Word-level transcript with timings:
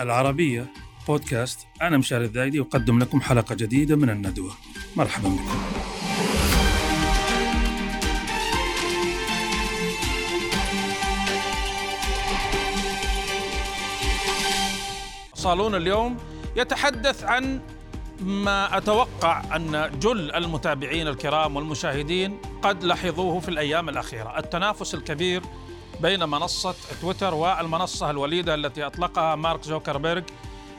العربية 0.00 0.66
بودكاست. 1.08 1.66
أنا 1.82 1.98
مشاري 1.98 2.24
الذايدي 2.24 2.60
أقدم 2.60 2.98
لكم 2.98 3.20
حلقة 3.20 3.54
جديدة 3.54 3.96
من 3.96 4.10
الندوة. 4.10 4.52
مرحبا 4.96 5.28
بكم. 5.28 5.62
صالون 15.34 15.74
اليوم 15.74 16.16
يتحدث 16.56 17.24
عن 17.24 17.60
ما 18.20 18.76
أتوقع 18.78 19.56
أن 19.56 19.98
جل 20.00 20.32
المتابعين 20.32 21.08
الكرام 21.08 21.56
والمشاهدين 21.56 22.38
قد 22.62 22.84
لاحظوه 22.84 23.40
في 23.40 23.48
الأيام 23.48 23.88
الأخيرة، 23.88 24.38
التنافس 24.38 24.94
الكبير 24.94 25.42
بين 26.00 26.28
منصة 26.28 26.74
تويتر 27.00 27.34
والمنصة 27.34 28.10
الوليدة 28.10 28.54
التي 28.54 28.86
أطلقها 28.86 29.34
مارك 29.34 29.62
زوكربيرج 29.62 30.24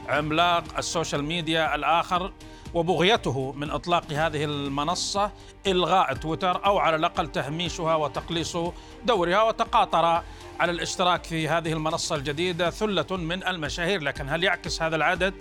عملاق 0.08 0.64
السوشيال 0.78 1.24
ميديا 1.24 1.74
الآخر 1.74 2.32
وبغيته 2.74 3.52
من 3.52 3.70
إطلاق 3.70 4.12
هذه 4.12 4.44
المنصة 4.44 5.30
إلغاء 5.66 6.14
تويتر 6.14 6.64
أو 6.64 6.78
على 6.78 6.96
الأقل 6.96 7.26
تهميشها 7.26 7.94
وتقليص 7.94 8.56
دورها 9.04 9.42
وتقاطر 9.42 10.22
على 10.60 10.72
الاشتراك 10.72 11.24
في 11.24 11.48
هذه 11.48 11.72
المنصة 11.72 12.16
الجديدة 12.16 12.70
ثلة 12.70 13.16
من 13.16 13.46
المشاهير، 13.46 14.02
لكن 14.02 14.28
هل 14.28 14.44
يعكس 14.44 14.82
هذا 14.82 14.96
العدد 14.96 15.34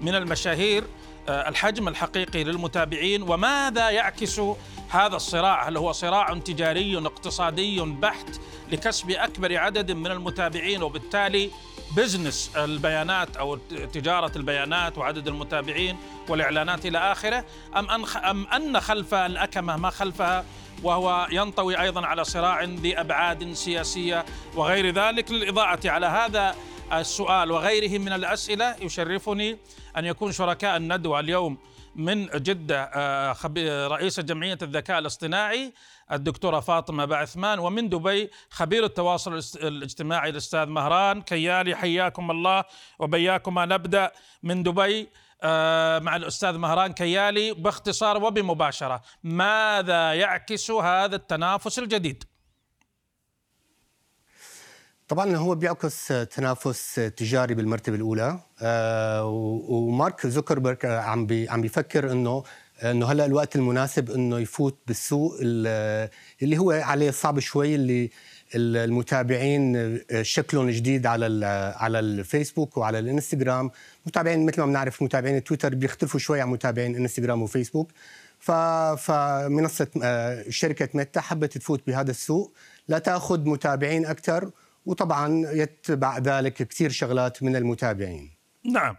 من 0.00 0.14
المشاهير؟ 0.14 0.84
الحجم 1.28 1.88
الحقيقي 1.88 2.44
للمتابعين 2.44 3.22
وماذا 3.22 3.90
يعكس 3.90 4.40
هذا 4.88 5.16
الصراع؟ 5.16 5.68
هل 5.68 5.76
هو 5.76 5.92
صراع 5.92 6.38
تجاري 6.38 6.98
اقتصادي 6.98 7.80
بحت 7.80 8.40
لكسب 8.72 9.10
أكبر 9.10 9.56
عدد 9.56 9.92
من 9.92 10.06
المتابعين 10.06 10.82
وبالتالي 10.82 11.50
بزنس 11.96 12.50
البيانات 12.56 13.36
أو 13.36 13.56
تجارة 13.92 14.32
البيانات 14.36 14.98
وعدد 14.98 15.28
المتابعين 15.28 15.96
والإعلانات 16.28 16.86
إلى 16.86 16.98
آخره؟ 16.98 17.44
أم 17.76 17.90
أن 17.90 18.04
أم 18.30 18.46
أن 18.46 18.80
خلف 18.80 19.14
الأكمة 19.14 19.76
ما 19.76 19.90
خلفها؟ 19.90 20.44
وهو 20.82 21.26
ينطوي 21.30 21.80
أيضا 21.80 22.06
على 22.06 22.24
صراع 22.24 22.64
ذي 22.64 23.00
أبعاد 23.00 23.52
سياسية 23.52 24.24
وغير 24.56 24.94
ذلك 24.94 25.30
للإضاءة 25.30 25.90
على 25.90 26.06
هذا 26.06 26.54
السؤال 27.00 27.50
وغيره 27.50 27.98
من 27.98 28.12
الأسئلة 28.12 28.76
يشرفني 28.80 29.58
أن 29.96 30.04
يكون 30.04 30.32
شركاء 30.32 30.76
الندوة 30.76 31.20
اليوم 31.20 31.58
من 31.96 32.26
جدة 32.26 32.82
آه، 32.82 33.36
رئيسه 33.86 34.22
جمعية 34.22 34.58
الذكاء 34.62 34.98
الاصطناعي 34.98 35.72
الدكتورة 36.12 36.60
فاطمة 36.60 37.04
بعثمان 37.04 37.58
ومن 37.58 37.88
دبي 37.88 38.30
خبير 38.50 38.84
التواصل 38.84 39.40
الاجتماعي 39.62 40.30
الأستاذ 40.30 40.66
مهران 40.66 41.22
كيالي. 41.22 41.76
حياكم 41.76 42.30
الله 42.30 42.64
وبياكما 42.98 43.64
نبدأ 43.66 44.10
من 44.42 44.62
دبي 44.62 45.08
آه، 45.42 45.98
مع 45.98 46.16
الأستاذ 46.16 46.58
مهران 46.58 46.92
كيالي 46.92 47.54
باختصار 47.54 48.24
وبمباشرة. 48.24 49.02
ماذا 49.24 50.14
يعكس 50.14 50.70
هذا 50.70 51.16
التنافس 51.16 51.78
الجديد؟ 51.78 52.31
طبعا 55.12 55.36
هو 55.36 55.54
بيعكس 55.54 56.08
تنافس 56.08 56.94
تجاري 56.94 57.54
بالمرتبة 57.54 57.96
الأولى. 57.96 58.38
آه، 58.62 59.26
ومارك 59.68 60.26
زوكربيرج 60.26 60.86
عم 60.86 61.26
عم 61.48 61.60
بيفكر 61.60 62.12
إنه 62.12 62.42
إنه 62.82 63.06
هلأ 63.06 63.26
الوقت 63.26 63.56
المناسب 63.56 64.10
إنه 64.10 64.38
يفوت 64.38 64.78
بالسوق 64.86 65.36
اللي 65.40 66.58
هو 66.58 66.70
عليه 66.70 67.10
صعب 67.10 67.38
شوي 67.38 67.74
اللي 67.74 68.10
المتابعين 68.54 69.98
شكلهم 70.22 70.70
جديد 70.70 71.06
على 71.06 71.46
على 71.76 71.98
الفيسبوك 71.98 72.76
وعلى 72.76 72.98
الإنستغرام. 72.98 73.70
متابعين 74.06 74.46
مثل 74.46 74.60
ما 74.60 74.66
بنعرف 74.66 75.02
متابعين 75.02 75.44
تويتر 75.44 75.74
بيختلفوا 75.74 76.20
شوي 76.20 76.40
عن 76.40 76.48
متابعين 76.48 76.96
إنستغرام 76.96 77.42
وفيسبوك. 77.42 77.92
فمنصه 78.40 79.88
آه، 80.02 80.44
شركة 80.48 80.88
ميتا 80.94 81.20
حبت 81.20 81.58
تفوت 81.58 81.86
بهذا 81.86 82.10
السوق. 82.10 82.52
لتاخذ 82.88 83.48
متابعين 83.48 84.06
أكثر 84.06 84.50
وطبعا 84.86 85.46
يتبع 85.52 86.18
ذلك 86.18 86.54
كثير 86.54 86.90
شغلات 86.90 87.42
من 87.42 87.56
المتابعين. 87.56 88.36
نعم. 88.64 88.96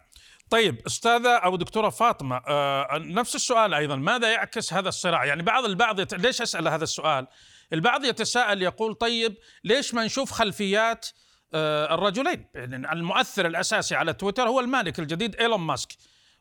طيب 0.49 0.81
أستاذة 0.87 1.35
أو 1.35 1.55
دكتورة 1.55 1.89
فاطمة 1.89 2.41
آه 2.47 2.87
نفس 2.97 3.35
السؤال 3.35 3.73
أيضا. 3.73 3.95
ماذا 3.95 4.31
يعكس 4.31 4.73
هذا 4.73 4.89
الصراع؟ 4.89 5.25
يعني 5.25 5.43
بعض 5.43 5.65
البعض 5.65 5.99
يت... 5.99 6.13
ليش 6.13 6.41
أسأل 6.41 6.67
هذا 6.67 6.83
السؤال؟ 6.83 7.27
البعض 7.73 8.05
يتساءل 8.05 8.61
يقول 8.61 8.95
طيب 8.95 9.37
ليش 9.63 9.93
ما 9.93 10.05
نشوف 10.05 10.31
خلفيات 10.31 11.07
آه 11.53 11.93
الرجلين؟ 11.93 12.45
يعني 12.55 12.91
المؤثر 12.93 13.45
الأساسي 13.45 13.95
على 13.95 14.13
تويتر 14.13 14.47
هو 14.47 14.59
المالك 14.59 14.99
الجديد 14.99 15.35
إيلون 15.35 15.59
ماسك. 15.59 15.89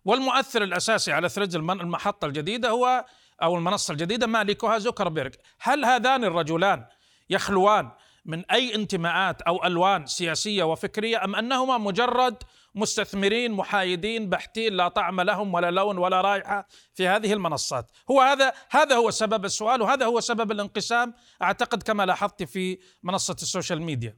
والمؤثر 0.05 0.63
الأساسي 0.63 1.13
على 1.13 1.29
ثريدز 1.29 1.57
المحطة 1.57 2.27
الجديدة 2.27 2.71
هو 2.71 3.05
أو 3.43 3.57
المنصة 3.57 3.93
الجديدة 3.93 4.27
مالكها 4.27 4.79
زوكربيرج 4.79 5.35
هل 5.61 5.85
هذان 5.85 6.25
الرجلان 6.25 6.85
يخلوان 7.31 7.91
من 8.25 8.51
أي 8.51 8.75
انتماءات 8.75 9.43
أو 9.43 9.65
ألوان 9.65 10.07
سياسية 10.07 10.65
وفكرية 10.65 11.25
أم 11.25 11.37
أنهما 11.37 11.79
مجرد 11.79 12.37
مستثمرين 12.75 13.53
محايدين 13.53 14.31
بحتين 14.31 14.73
لا 14.73 14.89
طعم 14.89 15.21
لهم 15.21 15.55
ولا 15.55 15.71
لون 15.71 15.99
ولا 15.99 16.21
رائحة 16.21 16.69
في 16.95 17.09
هذه 17.09 17.33
المنصات؟ 17.33 17.91
هو 18.11 18.21
هذا 18.21 18.53
هذا 18.71 18.97
هو 18.97 19.11
سبب 19.11 19.45
السؤال 19.45 19.83
وهذا 19.83 20.07
هو 20.07 20.21
سبب 20.21 20.53
الانقسام 20.53 21.15
أعتقد 21.43 21.83
كما 21.83 22.07
لاحظت 22.07 22.43
في 22.43 22.79
منصة 23.03 23.37
السوشيال 23.43 23.83
ميديا 23.83 24.17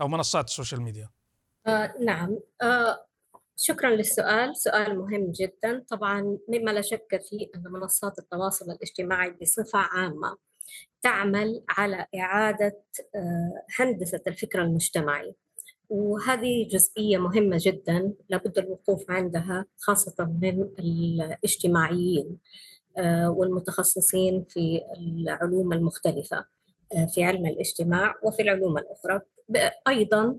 أو 0.00 0.08
منصات 0.08 0.44
السوشيال 0.48 0.82
ميديا. 0.82 1.10
آه 1.66 1.94
نعم. 2.00 2.38
آه 2.62 3.06
شكرا 3.56 3.90
للسؤال. 3.90 4.56
سؤال 4.56 4.98
مهم 4.98 5.32
جدا. 5.32 5.84
طبعا 5.88 6.38
مما 6.48 6.70
لا 6.70 6.80
شك 6.80 7.20
فيه 7.30 7.46
أن 7.54 7.62
منصات 7.72 8.18
التواصل 8.18 8.70
الاجتماعي 8.70 9.30
بصفة 9.30 9.78
عامة 9.78 10.49
تعمل 11.02 11.62
على 11.68 12.06
إعادة 12.16 12.82
آه، 13.14 13.62
هندسة 13.78 14.20
الفكر 14.26 14.62
المجتمعي. 14.62 15.34
وهذه 15.88 16.68
جزئية 16.68 17.18
مهمة 17.18 17.56
جدا 17.60 18.12
لابد 18.28 18.58
الوقوف 18.58 19.10
عندها 19.10 19.66
خاصة 19.78 20.24
من 20.42 20.68
الاجتماعيين 20.78 22.38
آه، 22.98 23.30
والمتخصصين 23.30 24.44
في 24.48 24.80
العلوم 24.96 25.72
المختلفة 25.72 26.44
آه، 26.96 27.06
في 27.06 27.24
علم 27.24 27.46
الاجتماع 27.46 28.14
وفي 28.22 28.42
العلوم 28.42 28.78
الأخرى. 28.78 29.20
أيضا 29.88 30.38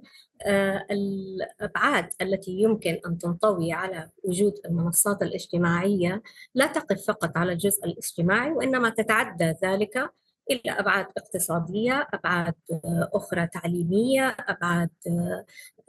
الأبعاد 0.92 2.10
التي 2.22 2.52
يمكن 2.52 3.00
أن 3.06 3.18
تنطوي 3.18 3.72
على 3.74 4.10
وجود 4.24 4.54
المنصات 4.66 5.24
الاجتماعية 5.24 6.22
لا 6.56 6.68
تقف 6.68 7.06
فقط 7.08 7.38
على 7.38 7.52
الجزء 7.52 7.86
الاجتماعي 7.86 8.52
وإنما 8.52 8.90
تتعدى 8.90 9.54
ذلك 9.64 10.12
إلى 10.50 10.72
أبعاد 10.72 11.06
اقتصادية 11.18 12.08
أبعاد 12.14 12.54
أخرى 13.14 13.48
تعليمية 13.48 14.38
أبعاد 14.40 14.90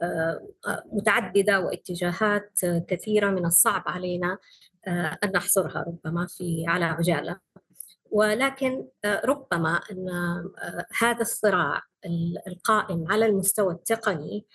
آه، 0.03 0.83
متعددة 0.93 1.59
واتجاهات 1.59 2.59
كثيرة 2.87 3.29
من 3.29 3.45
الصعب 3.45 3.83
علينا 3.85 4.37
آه، 4.87 5.17
أن 5.23 5.31
نحصرها 5.31 5.85
ربما 5.87 6.27
في 6.27 6.65
على 6.67 6.85
عجالة. 6.85 7.39
ولكن 8.11 8.87
آه، 9.05 9.21
ربما 9.25 9.79
أن 9.91 10.09
هذا 10.99 11.21
الصراع 11.21 11.81
القائم 12.47 13.11
على 13.11 13.25
المستوى 13.25 13.73
التقني 13.73 14.45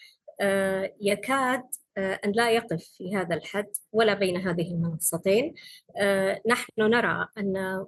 يكاد 1.00 1.62
أن 1.99 2.32
لا 2.32 2.50
يقف 2.50 2.84
في 2.99 3.16
هذا 3.16 3.34
الحد 3.34 3.71
ولا 3.93 4.15
بين 4.15 4.37
هذه 4.37 4.71
المنصتين. 4.72 5.54
نحن 6.47 6.72
نرى 6.78 7.28
أن 7.38 7.87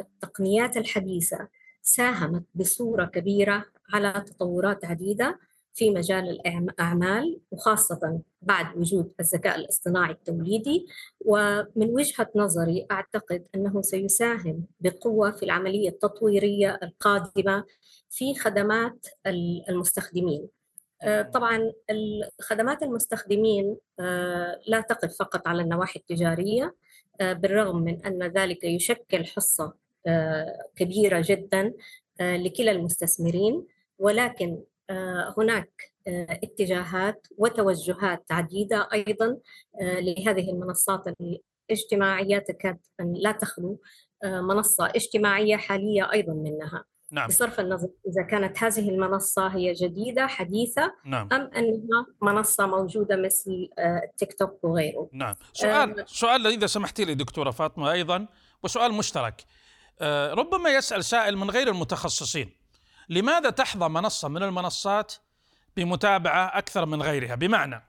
التقنيات 0.00 0.76
الحديثة 0.76 1.48
ساهمت 1.82 2.44
بصورة 2.54 3.04
كبيرة 3.04 3.64
على 3.92 4.24
تطورات 4.26 4.84
عديدة 4.84 5.38
في 5.74 5.90
مجال 5.90 6.40
الأعمال 6.50 7.40
وخاصة 7.50 8.20
بعد 8.42 8.76
وجود 8.76 9.12
الذكاء 9.20 9.58
الاصطناعي 9.58 10.12
التوليدي. 10.12 10.86
ومن 11.24 11.90
وجهة 11.90 12.30
نظري 12.36 12.86
أعتقد 12.90 13.46
أنه 13.54 13.82
سيساهم 13.82 14.66
بقوة 14.80 15.30
في 15.30 15.42
العملية 15.42 15.88
التطويرية 15.88 16.78
القادمة 16.82 17.64
في 18.10 18.34
خدمات 18.34 19.06
المستخدمين. 19.68 20.42
آه، 20.42 20.61
طبعا 21.34 21.72
خدمات 22.40 22.82
المستخدمين 22.82 23.76
آه، 24.00 24.60
لا 24.66 24.80
تقف 24.80 25.16
فقط 25.18 25.48
على 25.48 25.62
النواحي 25.62 26.00
التجارية 26.00 26.74
آه، 27.20 27.32
بالرغم 27.32 27.76
من 27.76 28.06
أن 28.06 28.22
ذلك 28.22 28.64
يشكل 28.64 29.26
حصة 29.26 29.82
كبيرة 30.76 31.22
جدا 31.26 31.72
لكلا 32.20 32.72
المستثمرين. 32.72 33.66
ولكن 33.98 34.62
هناك 35.38 35.92
اتجاهات 36.08 37.26
وتوجهات 37.38 38.24
عديدة 38.30 38.88
أيضا 38.92 39.38
لهذه 39.80 40.50
المنصات 40.50 41.04
الاجتماعية 41.70 42.38
تكاد 42.38 42.78
أن 43.00 43.12
لا 43.12 43.32
تخلو 43.32 43.80
منصة 44.24 44.86
اجتماعية 44.86 45.56
حالية 45.56 46.12
أيضا 46.12 46.32
منها. 46.32 46.84
نعم. 47.12 47.28
بصرف 47.28 47.60
النظر 47.60 47.88
إذا 48.06 48.22
كانت 48.22 48.62
هذه 48.64 48.90
المنصة 48.90 49.46
هي 49.46 49.72
جديدة 49.72 50.26
حديثة 50.26 50.94
نعم. 51.04 51.28
أم 51.32 51.50
أنها 51.56 52.06
منصة 52.22 52.66
موجودة 52.66 53.16
مثل 53.16 53.68
التيك 53.78 54.32
توك 54.38 54.64
وغيره. 54.64 55.08
نعم. 55.12 55.34
سؤال 55.52 56.00
أه 56.00 56.04
سؤال 56.06 56.46
إذا 56.46 56.66
سمحت 56.66 57.00
لي 57.00 57.14
دكتورة 57.14 57.50
فاطمة 57.50 57.92
أيضا 57.92 58.26
وسؤال 58.62 58.92
مشترك. 58.92 59.44
أه 60.00 60.34
ربما 60.34 60.70
يسأل 60.70 61.04
سائل 61.04 61.36
من 61.36 61.50
غير 61.50 61.68
المتخصصين 61.68 62.50
لماذا 63.08 63.50
تحظى 63.50 63.88
منصة 63.88 64.28
من 64.28 64.42
المنصات 64.42 65.14
بمتابعة 65.76 66.58
أكثر 66.58 66.86
من 66.86 67.02
غيرها؟ 67.02 67.34
بمعنى 67.34 67.82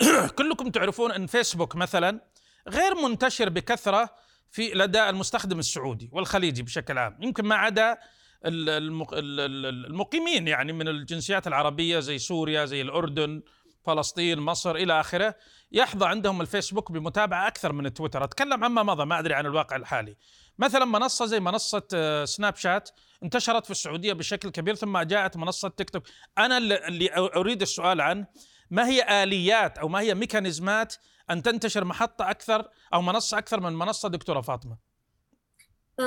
كلكم 0.38 0.70
تعرفون 0.70 1.12
أن 1.12 1.26
فيسبوك 1.26 1.76
مثلا 1.76 2.20
غير 2.68 2.94
منتشر 2.94 3.48
بكثرة 3.48 4.10
في 4.50 4.70
لدى 4.74 5.08
المستخدم 5.08 5.58
السعودي 5.58 6.10
والخليجي 6.12 6.62
بشكل 6.62 6.98
عام. 6.98 7.16
يمكن 7.20 7.44
ما 7.44 7.54
عدا 7.54 7.98
المقيمين 8.44 10.48
يعني 10.48 10.72
من 10.72 10.88
الجنسيات 10.88 11.46
العربية 11.46 12.00
زي 12.00 12.18
سوريا 12.18 12.64
زي 12.64 12.82
الأردن 12.82 13.42
فلسطين 13.86 14.38
مصر 14.38 14.76
إلى 14.76 15.00
آخره 15.00 15.34
يحظى 15.72 16.06
عندهم 16.06 16.40
الفيسبوك 16.40 16.92
بمتابعة 16.92 17.46
أكثر 17.46 17.72
من 17.72 17.94
تويتر 17.94 18.24
أتكلم 18.24 18.64
عما 18.64 18.82
مضى 18.82 19.04
ما 19.04 19.18
أدري 19.18 19.34
عن 19.34 19.46
الواقع 19.46 19.76
الحالي. 19.76 20.16
مثلا 20.58 20.84
منصة 20.84 21.26
زي 21.26 21.40
منصة 21.40 21.82
آه، 21.94 22.24
سناب 22.24 22.56
شات 22.56 22.90
انتشرت 23.22 23.64
في 23.64 23.70
السعودية 23.70 24.12
بشكل 24.12 24.50
كبير 24.50 24.74
ثم 24.74 24.98
جاءت 24.98 25.36
منصة 25.36 25.68
تيك 25.68 25.90
توك. 25.90 26.02
أنا 26.38 26.58
اللي 26.58 27.10
أريد 27.16 27.62
السؤال 27.62 28.00
عن 28.00 28.26
ما 28.70 28.88
هي 28.88 29.22
آليات 29.22 29.78
أو 29.78 29.88
ما 29.88 30.00
هي 30.00 30.14
ميكانيزمات 30.14 30.94
أن 31.30 31.42
تنتشر 31.42 31.84
محطة 31.84 32.30
أكثر 32.30 32.68
أو 32.94 33.02
منصة 33.02 33.38
أكثر 33.38 33.60
من 33.60 33.72
منصة 33.72 34.08
دكتورة 34.08 34.40
فاطمة؟ 34.40 34.72
آه، 34.72 34.89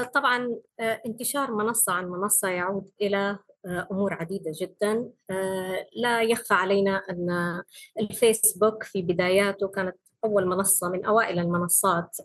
طبعا 0.01 0.55
آه، 0.79 1.01
انتشار 1.05 1.51
منصة 1.51 1.93
عن 1.93 2.05
منصة 2.05 2.47
يعود 2.47 2.89
إلى 3.01 3.37
أمور 3.91 4.13
عديدة 4.13 4.51
جدا. 4.61 5.09
لا 5.95 6.21
يخفى 6.21 6.53
علينا 6.53 7.03
أن 7.09 7.61
الفيسبوك 7.99 8.83
في 8.83 9.01
بداياته 9.01 9.67
كانت 9.67 9.95
أول 10.25 10.45
منصة 10.45 10.89
من 10.89 11.05
أوائل 11.05 11.39
المنصات 11.39 12.17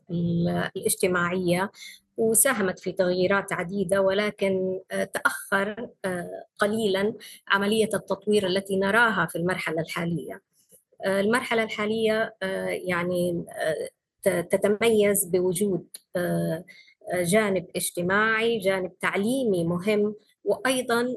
الاجتماعية 0.76 1.70
وساهمت 2.18 2.78
في 2.78 2.92
تغييرات 2.92 3.52
عديدة 3.52 4.00
ولكن 4.00 4.80
آه، 4.90 5.10
آه، 6.04 6.44
قليلا 6.58 7.14
عملية 7.48 7.88
التطوير 7.94 8.46
التي 8.46 8.76
نراها 8.76 9.26
في 9.26 9.38
المرحلة 9.38 9.80
الحالية. 9.80 10.42
آه، 11.04 11.20
المرحلة 11.20 11.62
الحالية 11.62 12.36
يعني 12.86 13.44
تتميز 14.24 15.24
بوجود 15.24 15.86
جانب 17.14 17.66
اجتماعي 17.76 18.58
جانب 18.58 18.98
تعليمي 19.00 19.64
مهم 19.64 20.14
وأيضا 20.44 21.16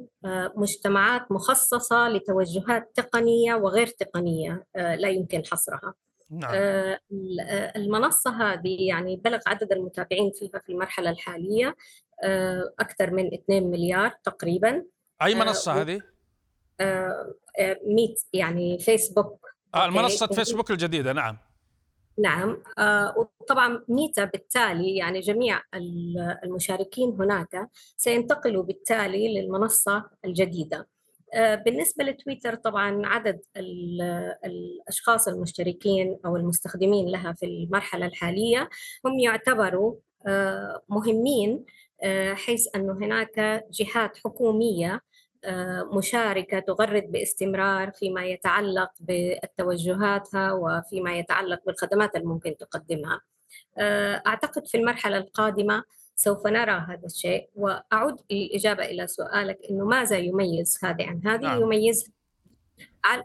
مجتمعات 0.56 1.32
مخصصة 1.32 2.10
لتوجهات 2.10 2.92
تقنية 2.96 3.56
وغير 3.56 3.88
تقنية 3.88 4.66
لا 4.76 5.10
يمكن 5.10 5.44
حصرها. 5.52 5.94
نعم. 6.32 6.52
آه، 6.56 7.00
آه، 7.42 7.74
المنصة 7.76 8.32
هذه 8.32 8.88
يعني 8.88 9.16
بلغ 9.16 9.40
عدد 9.48 9.72
المتابعين 9.72 10.32
فيها 10.32 10.60
في 10.60 10.72
المرحلة 10.72 11.10
الحالية 11.10 11.76
آه، 12.24 12.74
أكثر 12.80 13.12
من 13.12 13.34
2 13.34 13.72
مليار 13.72 14.14
تقريبا. 14.24 14.84
أي 15.22 15.36
منصة 15.36 15.82
هذه؟ 15.82 16.02
ميت 17.86 18.22
يعني 18.34 18.80
فيسبوك 18.80 19.48
آه 19.76 19.88
منصة 19.88 20.28
فيسبوك 20.28 20.72
الجديدة 20.72 21.14
نعم. 21.14 21.38
نعم. 22.20 22.58
وطبعا 23.18 23.84
ميتا 23.88 24.26
بالتالي 24.26 24.96
يعني 24.96 25.20
جميع 25.20 25.62
المشاركين 26.44 27.10
هناك 27.20 27.70
سينتقلوا 27.98 28.64
بالتالي 28.64 29.42
للمنصة 29.42 30.10
الجديدة. 30.26 30.88
آه، 31.34 31.56
بالنسبة 31.56 32.04
لتويتر 32.04 32.56
طبعا 32.56 33.02
عدد 33.06 33.40
الأشخاص 34.46 35.28
المشتركين 35.28 36.20
أو 36.26 36.36
المستخدمين 36.36 37.08
لها 37.10 37.34
في 37.34 37.46
المرحلة 37.46 38.06
الحالية 38.06 38.70
هم 39.06 39.20
يعتبروا 39.20 39.96
آه، 40.28 40.82
مهمين 40.90 41.66
آه، 42.04 42.34
حيث 42.34 42.68
أن 42.76 42.90
هناك 42.90 43.66
جهات 43.72 44.18
حكومية 44.18 45.02
مشاركة 45.94 46.60
تغرد 46.60 47.12
باستمرار 47.12 47.92
فيما 47.92 48.26
يتعلق 48.26 48.92
بتوجهاتها 49.00 50.52
وفيما 50.52 51.20
يتعلق 51.20 51.60
بالخدمات 51.66 52.16
الممكن 52.16 52.58
تقدمها. 52.58 53.22
أعتقد 54.28 54.68
في 54.68 54.78
المرحلة 54.78 55.18
القادمة 55.18 55.84
سوف 56.16 56.48
نرى 56.48 56.72
هذا 56.72 57.06
الشيء 57.06 57.50
وأعود 57.56 58.20
الإجابة 58.32 58.86
إلى 58.86 59.08
سؤالك 59.08 59.60
أنه 59.70 59.86
ماذا 59.86 60.18
يميز 60.18 60.80
هذه 60.84 61.08
عن 61.08 61.22
هذه؟ 61.26 61.42
نعم. 61.42 61.62
يميز 61.62 62.12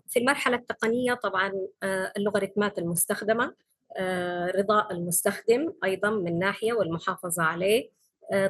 في 0.08 0.18
المرحلة 0.18 0.56
التقنية 0.56 1.14
طبعا 1.14 1.52
آه، 1.82 2.12
اللوغاريتمات 2.16 2.78
المستخدمة 2.78 3.54
آه، 3.96 4.46
رضاء 4.46 4.92
المستخدم 4.92 5.72
أيضا 5.84 6.10
من 6.10 6.38
ناحية 6.38 6.72
والمحافظة 6.72 7.42
عليه. 7.42 7.82
آه، 7.84 7.90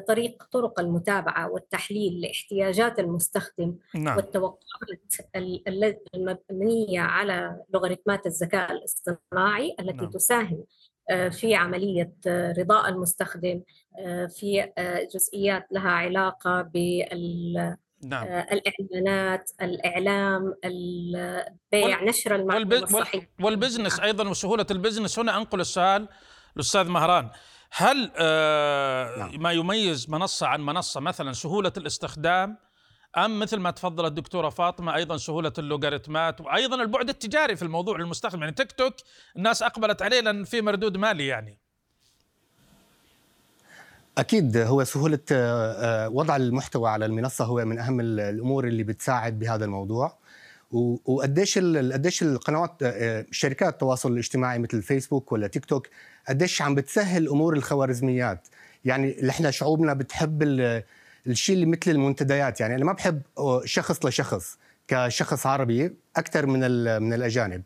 طريق 0.09 0.43
طرق 0.53 0.81
المتابعة 0.81 1.51
والتحليل 1.51 2.21
لاحتياجات 2.21 2.99
المستخدم 2.99 3.75
نعم. 3.95 4.17
والتوقعات 4.17 4.59
المبنية 6.15 7.01
على 7.01 7.57
لوغاريتمات 7.71 8.27
الذكاء 8.27 8.73
الاصطناعي 8.73 9.77
التي 9.81 9.97
نعم. 9.97 10.11
تساهم 10.11 10.65
آه، 11.11 11.29
في 11.29 11.55
عملية 11.55 12.13
آه، 12.27 12.53
رضاء 12.53 12.89
المستخدم 12.89 13.63
آه، 13.99 14.27
في 14.27 14.73
جزئيات 15.15 15.67
لها 15.71 15.91
علاقة 15.91 16.63
بال 16.63 17.77
نعم. 18.05 18.27
الإعلانات 18.27 19.51
الإعلام 19.63 20.55
البيع 20.65 21.99
وال... 22.01 22.05
نشر 22.05 22.35
المعلومة 22.35 22.77
الصحيحة 22.77 23.27
وال 23.41 23.53
business 23.53 24.01
أيضا 24.01 24.29
وسهولة 24.29 24.67
ال 24.71 24.76
business 24.76 25.19
هنا 25.19 25.37
أنقل 25.37 25.61
السؤال 25.61 26.09
الأستاذ 26.57 26.89
مهران 26.89 27.31
هل 27.79 28.11
آه 28.17 29.19
نعم. 29.19 29.43
ما 29.43 29.53
يميز 29.53 30.11
منصة 30.11 30.47
عن 30.47 30.61
منصة 30.61 31.01
مثلا 31.01 31.33
سهولة 31.33 31.73
الاستخدام؟ 31.77 32.59
أم 33.17 33.41
مثل 33.41 33.57
ما 33.57 33.71
تفضلت 33.71 34.07
الدكتورة 34.07 34.49
فاطمة 34.49 34.95
أيضا 34.95 35.17
سهولة 35.17 35.53
الخوارزميات 35.59 36.41
وأيضا 36.41 36.83
البعد 36.83 37.09
التجاري 37.09 37.57
في 37.57 37.63
الموضوع 37.63 37.99
للمستخدم 37.99 38.41
يعني 38.41 38.53
تيك 38.53 38.73
توك 38.73 38.95
الناس 39.37 39.63
أقبلت 39.63 40.03
عليه 40.03 40.21
لأن 40.21 40.45
في 40.45 40.61
مردود 40.61 40.97
مالي 40.97 41.27
يعني. 41.27 41.59
أكيد 44.19 44.57
هو 44.57 44.85
سهولة 44.85 45.19
آه، 45.33 45.73
آه، 45.73 46.09
وضع 46.09 46.37
المحتوى 46.37 46.91
على 46.91 47.07
المنصة 47.07 47.45
هو 47.45 47.65
من 47.65 47.79
أهم 47.79 48.01
الأمور 48.01 48.67
اللي 48.67 48.83
بتساعد 48.83 49.39
بهذا 49.39 49.65
الموضوع. 49.65 50.19
وقديش 50.71 51.59
قديش 51.59 52.23
القنوات 52.23 52.73
آه، 52.83 53.27
شركات 53.31 53.73
التواصل 53.73 54.13
الاجتماعي 54.13 54.59
مثل 54.59 54.83
فيسبوك 54.83 55.33
ولا 55.33 55.47
تيك 55.47 55.65
توك 55.65 55.87
قديش 56.29 56.63
عم 56.63 56.75
بتسهل 56.75 57.29
أمور 57.29 57.55
الخوارزميات؟ 57.55 58.49
يعني 58.85 59.31
إحنا 59.31 59.51
شعوبنا 59.51 59.95
بتحب 59.95 60.43
الشيء 61.27 61.55
اللي 61.55 61.67
مثل 61.67 61.91
المنتديات. 61.91 62.61
يعني 62.61 62.75
أنا 62.75 62.85
ما 62.85 62.93
بحب 62.93 63.23
شخص 63.65 64.07
لشخص 64.07 64.59
كشخص 64.89 65.47
عربي 65.47 65.93
أكثر 66.17 66.47
من 66.47 66.61
من 67.03 67.13
الأجانب. 67.13 67.63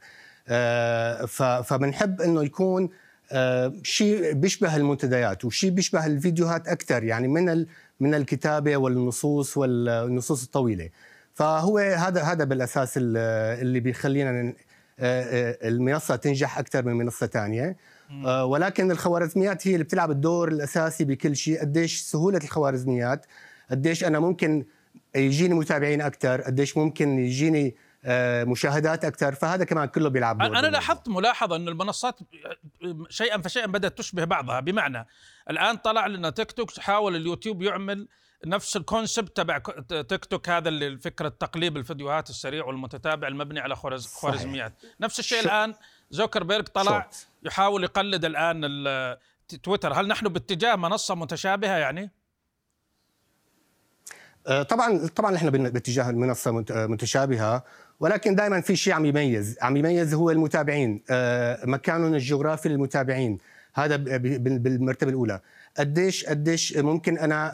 آه، 0.49 1.25
فبنحب 1.63 2.21
إنه 2.21 2.45
يكون 2.45 2.91
آه، 3.33 3.73
شيء 3.83 4.33
بيشبه 4.33 4.77
المنتديات 4.77 5.45
وشيء 5.45 5.71
بيشبه 5.71 6.07
الفيديوهات 6.07 6.69
أكثر 6.69 7.05
يعني 7.05 7.29
من 7.29 7.67
من 8.01 8.15
الكتابة 8.15 8.77
والنصوص 8.77 9.57
والنصوص 9.57 10.45
الطويلة. 10.45 10.91
فهو 11.41 11.79
هذا 11.79 12.23
هذا 12.23 12.45
بالأساس 12.45 12.93
اللي 12.97 13.81
بيخلينا 13.81 14.55
آه، 14.99 15.59
المنصة 15.63 16.17
تنجح 16.17 16.59
أكثر 16.59 16.85
من 16.85 16.93
منصة 16.93 17.27
ثانية. 17.27 17.77
ولكن 18.43 18.91
الخوارزميات 18.91 19.69
هي 19.69 19.73
اللي 19.73 19.85
بتلعب 19.85 20.11
الدور 20.11 20.49
الأساسي 20.49 21.05
بكل 21.05 21.37
شيء. 21.37 21.61
قديش 21.61 22.01
سهولة 22.01 22.39
الخوارزميات 22.45 23.27
قديش 23.71 24.05
أنا 24.05 24.19
ممكن 24.19 24.65
يجيني 25.15 25.55
متابعين 25.55 26.01
أكثر 26.01 26.41
قديش 26.41 26.77
ممكن 26.77 27.19
يجيني 27.19 27.77
آه، 28.05 28.45
مشاهدات 28.45 29.05
أكثر. 29.05 29.35
فهذا 29.35 29.65
كمان 29.65 29.89
كله 29.89 30.09
بيلعب 30.09 30.43
أنا 30.43 30.67
لاحظت 30.67 31.09
ملاحظة 31.09 31.57
ان 31.57 31.69
المنصات 31.69 32.19
شيئا 33.09 33.43
فشيئا 33.43 33.67
بدأت 33.67 33.99
تشبه 33.99 34.25
بعضها. 34.25 34.61
بمعنى 34.61 35.07
الآن 35.51 35.77
طلع 35.77 36.07
لنا 36.07 36.31
تيك 36.31 36.53
توك 36.53 36.81
حاول 36.81 37.17
اليوتيوب 37.17 37.63
يعمل 37.63 38.09
نفس 38.47 38.77
ال 38.77 38.84
concept 38.84 39.37
تبع 39.37 39.59
تيك 39.89 40.25
توك 40.25 40.49
هذا 40.49 40.69
اللي 40.69 40.99
فكره 40.99 41.29
تقليب 41.29 41.77
الفيديوهات 41.77 42.31
السريع 42.31 42.65
والمتتابع 42.65 43.29
المبني 43.29 43.61
على 43.61 43.77
خوارزميات 43.77 44.73
نفس 45.01 45.19
الشيء 45.19 45.41
الآن 45.41 45.75
زوكربيرج 46.11 46.65
طلع 46.65 47.03
شوت. 47.03 47.27
يحاول 47.43 47.85
يقلد 47.85 48.25
الآن 48.25 48.61
تويتر. 49.63 49.93
هل 49.93 50.09
نحن 50.09 50.29
باتجاه 50.29 50.77
منصة 50.77 51.15
متشابهة 51.15 51.77
يعني؟ 51.77 52.11
آه، 54.47 54.63
طبعا 54.63 55.07
طبعا 55.07 55.37
إحنا 55.37 55.51
باتجاه 55.51 56.11
المنصة 56.11 56.65
آه، 56.71 56.87
متشابهة 56.87 57.65
ولكن 58.01 58.35
دائما 58.35 58.61
في 58.61 58.77
شيء 58.77 58.93
عم 58.93 59.07
يميز. 59.07 59.59
عم 59.63 59.77
يميز 59.77 60.15
هو 60.15 60.31
المتابعين 60.31 61.03
آه، 61.11 61.67
مكانهم 61.67 62.15
الجغرافي 62.15 62.69
للمتابعين. 62.69 63.39
هذا 63.75 63.97
بالمرتبة 63.97 65.11
الأولى. 65.11 65.41
قديش 65.79 66.27
قديش 66.27 66.77
ممكن 66.77 67.19
أنا 67.19 67.53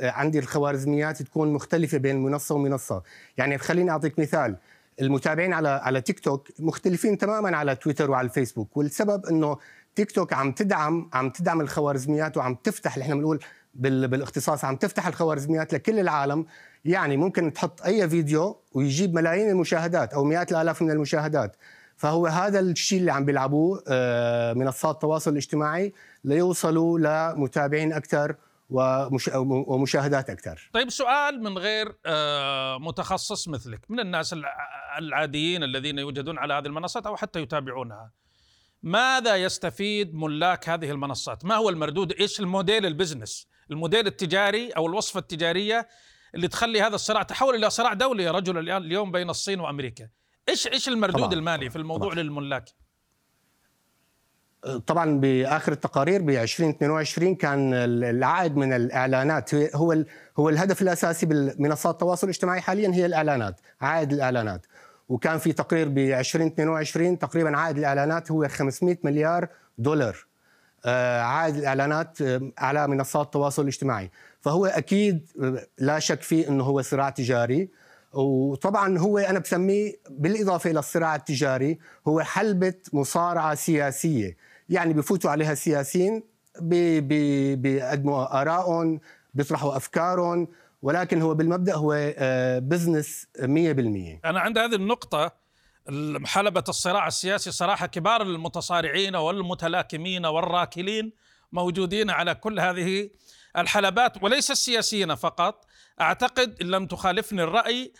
عندي 0.00 0.38
الخوارزميات 0.38 1.22
تكون 1.22 1.52
مختلفة 1.52 1.98
بين 1.98 2.22
منصة 2.22 2.54
ومنصة؟ 2.54 3.02
يعني 3.38 3.58
خليني 3.58 3.90
أعطيك 3.90 4.18
مثال. 4.18 4.56
المتابعين 5.00 5.52
على 5.52 5.68
على 5.68 6.00
تيك 6.00 6.20
توك 6.20 6.48
مختلفين 6.58 7.18
تماما 7.18 7.56
على 7.56 7.76
تويتر 7.76 8.10
وعلى 8.10 8.24
الفيسبوك 8.24 8.76
والسبب 8.76 9.26
إنه 9.26 9.58
تيك 9.94 10.10
توك 10.10 10.32
عم 10.32 10.52
تدعم 10.52 11.10
عم 11.12 11.30
تدعم 11.30 11.60
الخوارزميات 11.60 12.36
وعم 12.36 12.54
تفتح 12.54 12.94
اللي 12.94 13.02
إحنا 13.02 13.14
بنقول 13.14 13.40
بالاختصاص 13.74 14.64
عم 14.64 14.76
تفتح 14.76 15.06
الخوارزميات 15.06 15.72
لكل 15.72 15.98
العالم. 15.98 16.46
يعني 16.84 17.16
ممكن 17.16 17.52
تحط 17.52 17.82
أي 17.82 18.08
فيديو 18.08 18.60
ويجيب 18.72 19.14
ملايين 19.14 19.50
المشاهدات 19.50 20.14
أو 20.14 20.24
مئات 20.24 20.52
الآلاف 20.52 20.82
من 20.82 20.90
المشاهدات. 20.90 21.56
فهو 22.04 22.26
هذا 22.26 22.60
الشيء 22.60 22.98
اللي 22.98 23.12
عم 23.12 23.24
بيلعبوه 23.24 23.84
آه، 23.88 24.52
منصات 24.52 24.94
التواصل 24.94 25.30
الاجتماعي 25.30 25.92
ليوصلوا 26.24 26.98
لمتابعين 26.98 27.92
أكثر 27.92 28.36
ومشاهدات 28.70 30.30
أكثر. 30.30 30.70
طيب 30.72 30.90
سؤال 30.90 31.42
من 31.42 31.58
غير 31.58 31.96
آه، 32.06 32.78
متخصص 32.78 33.48
مثلك، 33.48 33.80
من 33.88 34.00
الناس 34.00 34.34
العاديين 34.98 35.62
الذين 35.62 35.98
يوجدون 35.98 36.38
على 36.38 36.54
هذه 36.54 36.66
المنصات 36.66 37.06
أو 37.06 37.16
حتى 37.16 37.40
يتابعونها. 37.40 38.12
ماذا 38.82 39.36
يستفيد 39.36 40.14
ملاك 40.14 40.68
هذه 40.68 40.90
المنصات؟ 40.90 41.44
ما 41.44 41.54
هو 41.54 41.68
المردود؟ 41.68 42.12
إيش 42.12 42.40
ال 42.40 42.48
model 42.48 42.86
ال 42.86 42.92
business؟ 42.92 43.48
الموديل 43.70 44.06
التجاري 44.06 44.70
أو 44.70 44.86
الوصفة 44.86 45.20
التجارية 45.20 45.88
اللي 46.34 46.48
تخلي 46.48 46.80
هذا 46.80 46.94
الصراع 46.94 47.22
تحول 47.22 47.54
إلى 47.54 47.70
صراع 47.70 47.92
دولي 47.92 48.22
يا 48.22 48.30
رجل 48.30 48.70
اليوم 48.70 49.12
بين 49.12 49.30
الصين 49.30 49.60
وأمريكا. 49.60 50.08
إيش 50.48 50.66
إيش 50.66 50.88
المردود 50.88 51.22
طبعًا. 51.22 51.32
المالي 51.32 51.70
في 51.70 51.76
الموضوع 51.76 52.12
طبعًا. 52.12 52.22
للملاك؟ 52.22 52.64
طبعا 54.86 55.20
بآخر 55.20 55.72
التقارير 55.72 56.22
ب 56.22 56.30
2022 56.30 57.34
كان 57.34 57.74
العائد 57.74 58.56
من 58.56 58.72
الإعلانات 58.72 59.54
هو 59.54 60.04
هو 60.38 60.48
الهدف 60.48 60.82
الأساسي 60.82 61.26
بالمنصات 61.26 61.94
التواصل 61.94 62.26
الاجتماعي 62.26 62.60
حاليا 62.60 62.90
هي 62.94 63.06
الإعلانات، 63.06 63.60
عائد 63.80 64.12
الإعلانات. 64.12 64.66
وكان 65.08 65.38
في 65.38 65.52
تقرير 65.52 65.88
ب 65.88 65.98
2022 65.98 67.18
تقريبا 67.18 67.56
عائد 67.56 67.78
الإعلانات 67.78 68.30
هو 68.30 68.48
500 68.48 68.98
مليار 69.04 69.48
دولار. 69.78 70.26
آه، 70.84 71.20
عائد 71.20 71.56
الإعلانات 71.56 72.22
آه، 72.22 72.52
على 72.58 72.88
منصات 72.88 73.26
التواصل 73.26 73.62
الاجتماعي، 73.62 74.10
فهو 74.40 74.66
أكيد 74.66 75.30
لا 75.78 75.98
شك 75.98 76.22
فيه 76.22 76.48
إنه 76.48 76.64
هو 76.64 76.82
صراع 76.82 77.10
تجاري 77.10 77.70
وطبعا 78.14 78.98
هو 78.98 79.18
أنا 79.18 79.38
بسميه 79.38 79.92
بالإضافة 80.10 80.70
إلى 80.70 80.78
الصراع 80.78 81.14
التجاري 81.14 81.78
هو 82.08 82.20
حلبة 82.20 82.74
مصارعة 82.92 83.54
سياسية. 83.54 84.36
يعني 84.68 84.92
بفوتوا 84.92 85.30
عليها 85.30 85.52
السياسيين 85.52 86.22
بيقدموا 86.60 88.40
آرائهم 88.40 89.00
بيطرحوا 89.34 89.76
أفكارهم 89.76 90.48
ولكن 90.82 91.22
هو 91.22 91.34
بالمبدأ 91.34 91.74
هو 91.74 92.14
بزنس 92.62 93.26
آه، 93.40 93.46
100% 93.46 94.20
أنا 94.24 94.40
عند 94.40 94.58
هذه 94.58 94.74
النقطة 94.74 95.32
حلبة 96.24 96.64
الصراع 96.68 97.06
السياسي 97.06 97.50
صراحة 97.50 97.86
كبار 97.86 98.22
المتصارعين 98.22 99.16
والمتلاكمين 99.16 100.26
والراكلين 100.26 101.12
موجودين 101.52 102.10
على 102.10 102.34
كل 102.34 102.60
هذه 102.60 103.10
الحلبات 103.56 104.22
وليس 104.22 104.50
السياسيين 104.50 105.14
فقط. 105.14 105.66
أعتقد 106.00 106.56
إن 106.62 106.66
لم 106.66 106.86
تخالفني 106.86 107.42
الرأي 107.42 107.92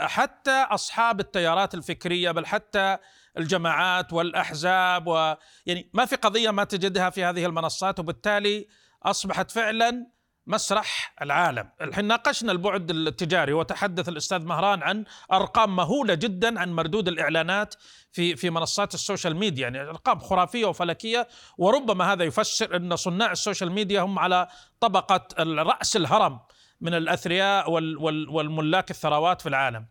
حتى 0.00 0.66
أصحاب 0.70 1.20
التيارات 1.20 1.74
الفكرية 1.74 2.30
بل 2.30 2.46
حتى 2.46 2.98
الجماعات 3.38 4.12
والأحزاب 4.12 5.06
و 5.06 5.34
يعني 5.66 5.90
ما 5.94 6.04
في 6.04 6.16
قضية 6.16 6.50
ما 6.50 6.64
تجدها 6.64 7.10
في 7.10 7.24
هذه 7.24 7.46
المنصات 7.46 7.98
وبالتالي 7.98 8.66
أصبحت 9.02 9.50
فعلا 9.50 10.06
مسرح 10.46 11.14
العالم. 11.22 11.70
الحين 11.80 12.04
ناقشنا 12.04 12.52
البعد 12.52 12.90
التجاري 12.90 13.52
وتحدث 13.52 14.08
الأستاذ 14.08 14.44
مهران 14.44 14.82
عن 14.82 15.04
أرقام 15.32 15.76
مهولة 15.76 16.14
جدا 16.14 16.60
عن 16.60 16.72
مردود 16.72 17.08
الإعلانات 17.08 17.74
في 18.12 18.36
في 18.36 18.50
منصات 18.50 18.94
ال 18.94 19.00
social 19.00 19.36
media 19.36 19.62
يعني 19.68 19.80
أرقام 19.80 20.18
خرافية 20.18 20.64
وفلكية 20.64 21.28
وربما 21.58 22.12
هذا 22.12 22.24
يفسر 22.24 22.76
أن 22.76 22.96
صناع 22.96 23.32
ال 23.32 23.38
social 23.38 23.72
media 23.72 24.00
هم 24.00 24.18
على 24.18 24.48
طبقة 24.80 25.26
راس 25.38 25.96
الهرم. 25.96 26.40
من 26.80 26.94
الأثرياء 26.94 27.70
والملاك 28.30 28.90
الثروات 28.90 29.40
في 29.40 29.48
العالم. 29.48 29.86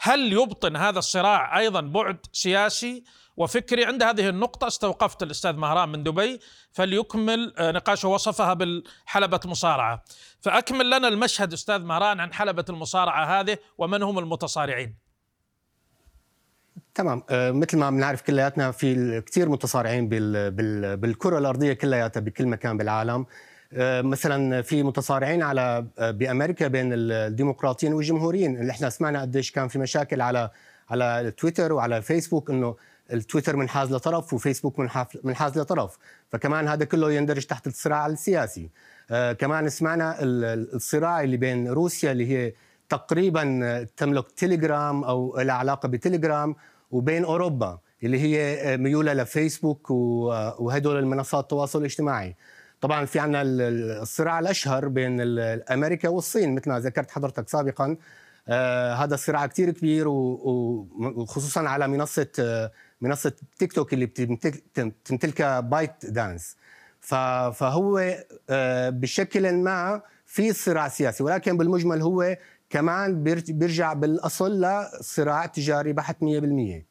هل 0.00 0.32
يبطن 0.32 0.76
هذا 0.76 0.98
الصراع 0.98 1.58
أيضا 1.58 1.80
بعد 1.80 2.16
سياسي 2.32 3.04
وفكري؟ 3.36 3.84
عند 3.84 4.02
هذه 4.02 4.28
النقطة 4.28 4.66
استوقفت 4.66 5.22
الأستاذ 5.22 5.52
مهران 5.52 5.88
من 5.88 6.02
دبي 6.02 6.40
فليكمل 6.72 7.54
آه، 7.58 7.72
نقاشه 7.72 8.08
وصفها 8.08 8.54
بالحلبة 8.54 9.40
المصارعة. 9.44 10.04
فأكمل 10.40 10.90
لنا 10.90 11.08
المشهد 11.08 11.52
أستاذ 11.52 11.78
مهران 11.78 12.20
عن 12.20 12.32
حلبة 12.32 12.64
المصارعة 12.68 13.40
هذه 13.40 13.58
ومن 13.78 14.02
هم 14.02 14.18
المتصارعين. 14.18 14.94
تمام. 16.94 17.22
آه، 17.30 17.50
مثل 17.50 17.78
ما 17.78 17.90
بنعرف 17.90 18.22
كلياتنا 18.22 18.70
في 18.70 19.20
كثير 19.20 19.48
متصارعين 19.48 20.08
بالكرة 20.08 21.38
الأرضية 21.38 21.72
كلياتها 21.72 22.20
بكل 22.20 22.46
مكان 22.46 22.76
بالعالم. 22.76 23.26
مثلا 23.72 24.62
في 24.62 24.82
متصارعين 24.82 25.42
على 25.42 25.86
آه، 25.98 26.10
بأمريكا 26.10 26.68
بين 26.68 26.92
الديمقراطيين 26.92 27.92
والجمهوريين. 27.92 28.60
اللي 28.60 28.70
إحنا 28.70 28.90
سمعنا 28.90 29.20
قديش 29.20 29.50
كان 29.50 29.68
في 29.68 29.78
مشاكل 29.78 30.20
على 30.20 30.50
على 30.90 31.32
تويتر 31.36 31.72
وعلى 31.72 32.02
فيسبوك 32.02 32.50
إنه 32.50 32.76
التويتر 33.12 33.56
منحاز 33.56 33.92
لطرف 33.92 34.32
وفيسبوك 34.34 34.78
منحاز 35.24 35.58
لطرف. 35.58 35.98
فكمان 36.32 36.68
هذا 36.68 36.84
كله 36.84 37.12
يندرج 37.12 37.44
تحت 37.46 37.66
الصراع 37.66 38.06
السياسي. 38.06 38.70
آه 39.10 39.32
كمان 39.32 39.68
سمعنا 39.68 40.16
الصراع 40.22 41.22
اللي 41.22 41.36
بين 41.36 41.68
روسيا 41.68 42.12
اللي 42.12 42.26
هي 42.26 42.52
تقريبا 42.88 43.86
تملك 43.96 44.30
تيليجرام 44.30 45.04
أو 45.04 45.40
لها 45.40 45.54
علاقة 45.54 45.88
بتليجرام 45.88 46.56
وبين 46.90 47.24
أوروبا 47.24 47.78
اللي 48.02 48.20
هي 48.20 48.76
ميوله 48.76 49.12
لفيسبوك 49.12 49.90
وهدول 49.90 50.98
المنصات 50.98 51.44
التواصل 51.44 51.78
الاجتماعي. 51.78 52.36
طبعا 52.80 53.04
في 53.04 53.18
عندنا 53.18 53.42
الصراع 54.02 54.38
الأشهر 54.38 54.88
بين 54.88 55.20
أمريكا 55.70 56.08
والصين 56.08 56.54
مثل 56.54 56.70
ما 56.70 56.80
ذكرت 56.80 57.10
حضرتك 57.10 57.48
سابقا. 57.48 57.96
آه 58.48 58.94
هذا 58.94 59.14
الصراع 59.14 59.46
كثير 59.46 59.70
كبير 59.70 60.08
وخصوصا 60.08 61.60
على 61.60 61.88
منصة 61.88 62.28
آه 62.40 62.72
منصة 63.00 63.32
تيك 63.58 63.72
توك 63.72 63.94
اللي 63.94 64.06
بتمتلكها 64.06 65.60
بايت 65.60 66.06
دانس. 66.06 66.56
فهو 67.00 68.16
آه 68.50 68.90
بشكل 68.90 69.54
ما 69.54 70.02
في 70.26 70.52
صراع 70.52 70.88
سياسي 70.88 71.22
ولكن 71.22 71.56
بالمجمل 71.56 72.02
هو 72.02 72.36
كمان 72.70 73.22
بيرجع 73.48 73.92
بالأصل 73.92 74.60
لصراع 74.60 75.46
تجاري 75.46 75.92
بحت 75.92 76.16
100% 76.20 76.88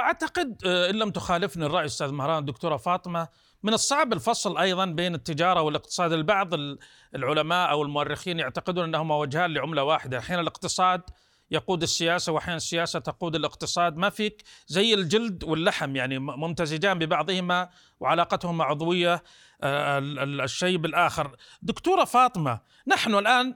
أعتقد 0.00 0.56
آه، 0.66 0.90
إن 0.90 0.94
لم 0.94 1.10
تخالفني 1.10 1.66
الرأي 1.66 1.84
أستاذ 1.84 2.12
مهران 2.12 2.38
الدكتوره 2.38 2.76
فاطمة 2.76 3.28
من 3.64 3.74
الصعب 3.74 4.12
الفصل 4.12 4.58
أيضا 4.58 4.84
بين 4.84 5.14
التجارة 5.14 5.62
والاقتصاد. 5.62 6.12
البعض 6.12 6.50
العلماء 7.14 7.70
أو 7.70 7.82
المؤرخين 7.82 8.38
يعتقدون 8.38 8.84
أنهما 8.84 9.16
وجهان 9.16 9.54
لعملة 9.54 9.82
واحدة. 9.82 10.18
أحيانا 10.18 10.42
الاقتصاد 10.42 11.02
يقود 11.50 11.82
السياسة 11.82 12.32
واحيانا 12.32 12.56
السياسة 12.56 12.98
تقود 12.98 13.34
الاقتصاد. 13.34 13.96
ما 13.96 14.10
فيك؟ 14.10 14.42
زي 14.66 14.94
الجلد 14.94 15.44
واللحم 15.44 15.96
يعني 15.96 16.18
ممتزجان 16.18 16.98
ببعضهما 16.98 17.68
وعلاقتهما 18.00 18.64
عضوية 18.64 19.22
آه، 19.62 19.98
الشيء 19.98 20.76
بالآخر. 20.76 21.36
دكتورة 21.62 22.04
فاطمة 22.04 22.60
نحن 22.86 23.14
الآن 23.14 23.54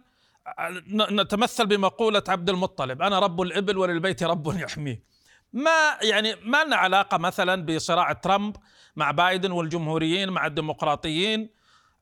آه، 0.58 0.70
نتمثل 1.10 1.66
بمقولة 1.66 2.22
عبد 2.28 2.50
المطلب 2.50 3.02
أنا 3.02 3.18
رب 3.18 3.42
الإبل 3.42 3.78
وللبيت 3.78 4.22
رب 4.22 4.56
يحميه. 4.56 5.02
ما 5.52 5.98
يعني 6.02 6.34
ما 6.44 6.64
لنا 6.64 6.76
علاقة 6.76 7.18
مثلا 7.18 7.66
بصراع 7.66 8.12
ترامب 8.12 8.56
مع 8.96 9.10
بايدن 9.10 9.50
والجمهوريين 9.50 10.28
مع 10.28 10.46
الديمقراطيين 10.46 11.50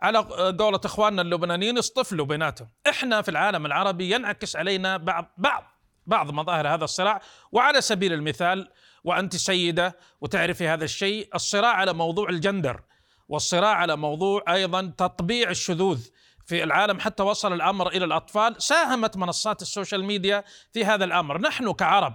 على 0.02 0.18
قولة 0.58 0.80
إخواننا 0.84 1.22
اللبنانيين 1.22 1.78
اصطفلوا 1.78 2.26
بيناتهم، 2.26 2.68
إحنا 2.88 3.22
في 3.22 3.30
العالم 3.30 3.66
العربي 3.66 4.14
ينعكس 4.14 4.56
علينا 4.56 4.96
بعض 4.96 5.34
بعض 5.38 5.64
بعض 6.06 6.30
مظاهر 6.30 6.68
هذا 6.68 6.84
الصراع. 6.84 7.20
وعلى 7.52 7.80
سبيل 7.80 8.12
المثال 8.12 8.68
وأنت 9.04 9.36
سيدة 9.36 9.96
وتعرفي 10.20 10.68
هذا 10.68 10.84
الشيء، 10.84 11.28
الصراع 11.34 11.72
على 11.72 11.92
موضوع 11.92 12.28
الجندر 12.28 12.80
والصراع 13.28 13.74
على 13.74 13.96
موضوع 13.96 14.42
أيضا 14.48 14.92
تطبيع 14.98 15.50
الشذوذ 15.50 16.06
في 16.46 16.64
العالم 16.64 17.00
حتى 17.00 17.22
وصل 17.22 17.52
الأمر 17.52 17.88
إلى 17.88 18.04
الأطفال، 18.04 18.62
ساهمت 18.62 19.16
منصات 19.16 19.62
ال 19.62 19.68
social 19.68 20.04
media 20.04 20.44
في 20.72 20.84
هذا 20.84 21.04
الأمر، 21.04 21.40
نحن 21.40 21.72
كعرب 21.72 22.14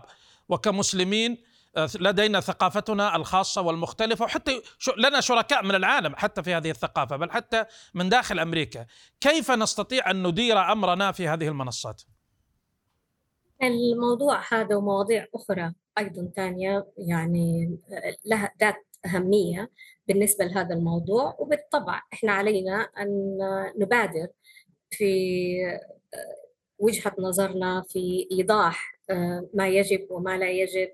وكمسلمين 0.52 1.38
آه، 1.78 1.90
لدينا 2.00 2.40
ثقافتنا 2.40 3.16
الخاصة 3.16 3.62
والمختلفة 3.62 4.26
وحتى 4.26 4.62
لنا 4.98 5.22
شركاء 5.22 5.64
من 5.64 5.76
العالم 5.76 6.16
حتى 6.16 6.44
في 6.44 6.54
هذه 6.54 6.70
الثقافة 6.70 7.18
بل 7.18 7.32
حتى 7.32 7.66
من 7.94 8.10
داخل 8.10 8.40
أمريكا 8.40 8.86
كيف 9.20 9.52
نستطيع 9.52 10.12
أن 10.12 10.28
ندير 10.28 10.58
أمرنا 10.72 11.12
في 11.12 11.28
هذه 11.28 11.48
المنصات؟ 11.48 12.02
الموضوع 13.64 14.42
هذا 14.54 14.76
ومواضيع 14.76 15.28
أخرى 15.36 15.74
أيضا 15.98 16.32
ثانية 16.36 16.88
يعني 16.98 17.80
لها 18.26 18.52
ذات 18.62 18.76
أهمية 19.06 19.72
بالنسبة 20.08 20.46
لهذا 20.46 20.76
الموضوع 20.76 21.36
وبالطبع 21.40 22.02
إحنا 22.14 22.32
علينا 22.32 22.90
أن 23.00 23.38
نبادر 23.78 24.28
في 24.92 25.80
وجهة 26.80 27.16
نظرنا 27.20 27.84
في 27.90 28.28
إيضاح 28.32 29.01
ما 29.54 29.68
يجب 29.68 30.08
وما 30.10 30.38
لا 30.38 30.50
يجب 30.50 30.90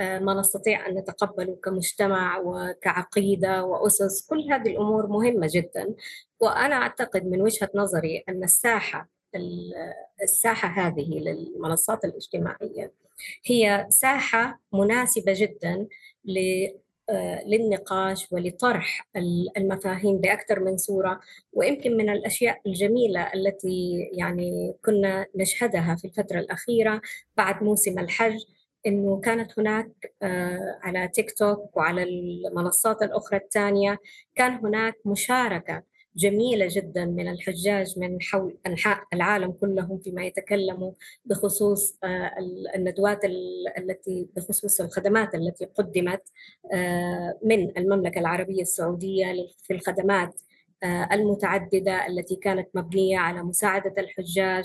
ما 0.00 0.34
نستطيع 0.40 0.86
أن 0.88 0.94
نتقبله 0.94 1.56
كمجتمع 1.64 2.38
وكعقيدة 2.38 3.64
وأسس. 3.64 4.26
كل 4.26 4.52
هذه 4.52 4.68
الأمور 4.68 5.06
مهمة 5.06 5.48
جدا. 5.50 5.94
وأنا 6.40 6.74
أعتقد 6.74 7.26
من 7.26 7.42
وجهة 7.42 7.70
نظري 7.74 8.24
أن 8.28 8.44
الساحة 8.44 9.08
الساحة 10.22 10.68
هذه 10.68 11.18
للمنصات 11.18 12.04
الاجتماعية 12.04 12.92
هي 13.44 13.86
ساحة 13.90 14.60
مناسبة 14.72 15.32
جدا 15.36 15.86
للنقاش 17.46 18.26
ولطرح 18.32 19.08
المفاهيم 19.56 20.18
بأكثر 20.18 20.60
من 20.60 20.76
صورة 20.76 21.20
ويمكن 21.52 21.96
من 21.96 22.10
الأشياء 22.10 22.60
الجميلة 22.66 23.30
التي 23.34 24.08
يعني 24.12 24.74
كنا 24.84 25.26
نشهدها 25.36 25.96
في 25.96 26.04
الفترة 26.04 26.38
الأخيرة 26.38 27.00
بعد 27.36 27.62
موسم 27.62 27.98
الحج 27.98 28.38
إنه 28.86 29.20
كانت 29.20 29.58
هناك 29.58 30.12
آه، 30.22 30.78
على 30.82 31.08
تيك 31.08 31.38
توك 31.38 31.76
وعلى 31.76 32.02
المنصات 32.02 33.02
الأخرى 33.02 33.38
الثانية 33.38 33.98
كان 34.34 34.52
هناك 34.52 34.94
مشاركة 35.04 35.82
جميلة 36.16 36.68
جدا 36.70 37.04
من 37.04 37.28
الحجاج 37.28 37.98
من 37.98 38.22
حول 38.22 38.58
أنحاء 38.66 39.02
العالم 39.12 39.52
كلهم 39.52 39.98
فيما 39.98 40.24
يتكلموا 40.24 40.92
بخصوص 41.24 41.98
آه، 42.04 42.30
الندوات 42.76 43.24
التي 43.78 44.28
بخصوص 44.36 44.80
الخدمات 44.80 45.34
التي 45.34 45.64
قدمت 45.64 46.22
آه، 46.72 47.38
من 47.44 47.78
المملكة 47.78 48.18
العربية 48.18 48.62
السعودية 48.62 49.34
في 49.66 49.72
الخدمات 49.72 50.40
آه، 50.82 51.08
المتعددة 51.12 52.06
التي 52.06 52.36
كانت 52.36 52.68
مبنية 52.74 53.18
على 53.18 53.42
مساعدة 53.42 53.94
الحجاج 53.98 54.64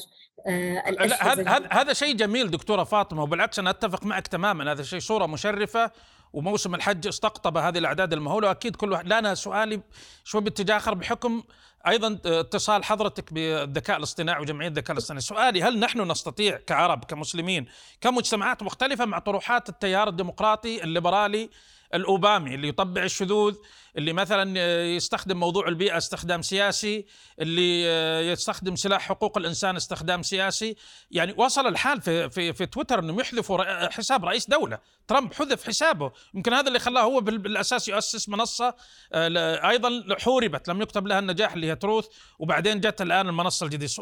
هذا 1.22 1.68
هذا 1.72 1.94
شيء 1.94 2.16
جميل 2.16 2.52
دكتورة 2.52 2.84
فاطمة 2.84 3.24
وبالعكس 3.24 3.60
أنا 3.60 3.70
أتفق 3.70 4.06
معك 4.06 4.28
تماما 4.28 4.72
هذا 4.72 4.84
شيء 4.84 5.00
صورة 5.00 5.26
مشرفة 5.26 5.92
وموسم 6.34 6.76
الحج 6.76 7.08
استقطب 7.08 7.58
هذه 7.58 7.78
الأعداد 7.78 8.14
المهولة 8.14 8.48
وأكيد 8.48 8.76
كل 8.76 8.92
واحد 8.92 9.14
أنا 9.14 9.36
سؤالي 9.36 9.82
شوي 10.24 10.42
باتجاه 10.42 10.78
آخر 10.78 10.94
بحكم 10.94 11.44
أيضا 11.88 12.20
اتصال 12.26 12.84
حضرتك 12.84 13.34
بالذكاء 13.34 13.98
الاصطناعي 13.98 14.42
وجمعية 14.42 14.68
الذكاء 14.68 14.92
الاصطناعي، 14.92 15.22
سؤالي 15.22 15.64
هل 15.64 15.80
نحن 15.80 16.12
نستطيع 16.12 16.58
كعرب 16.58 17.06
كمسلمين 17.06 17.66
كمجتمعات 18.02 18.64
مختلفة 18.64 19.06
مع 19.06 19.20
طروحات 19.20 19.70
التيار 19.70 20.08
الديمقراطي 20.08 20.84
الليبرالي 20.84 21.50
الأوبامي 21.96 22.56
اللي 22.56 22.68
يطبع 22.68 23.04
الشذوذ 23.04 23.56
اللي 23.98 24.14
مثلا 24.14 24.60
يستخدم 24.96 25.40
موضوع 25.40 25.68
البيئة 25.68 25.98
استخدام 25.98 26.42
سياسي 26.42 27.06
اللي 27.40 27.84
يستخدم 28.32 28.76
سلاح 28.76 29.02
حقوق 29.02 29.38
الإنسان 29.38 29.76
استخدام 29.76 30.24
سياسي. 30.24 30.76
يعني 31.12 31.36
وصل 31.38 31.68
الحال 31.68 32.02
في 32.02 32.30
في 32.30 32.54
في 32.54 32.66
تويتر 32.66 33.00
إنهم 33.00 33.20
يحذفوا 33.20 33.90
حساب 33.90 34.26
رئيس 34.26 34.50
دولة. 34.50 34.80
ترامب 35.08 35.34
حذف 35.34 35.68
حسابه. 35.68 36.12
يمكن 36.34 36.54
هذا 36.54 36.68
اللي 36.68 36.80
خلاه 36.80 37.02
هو 37.02 37.22
بالأساس 37.22 37.88
يؤسس 37.88 38.30
منصة 38.30 38.76
آه، 39.14 39.70
أيضا 39.70 40.16
حوربت. 40.20 40.68
لم 40.68 40.82
يكتب 40.82 41.08
لها 41.08 41.20
النجاح 41.20 41.54
اللي 41.54 41.68
هي 41.68 41.76
تروث. 41.76 42.06
وبعدين 42.40 42.80
جت 42.80 43.02
الآن 43.02 43.28
المنصة 43.30 43.66
الجديدة. 43.66 43.94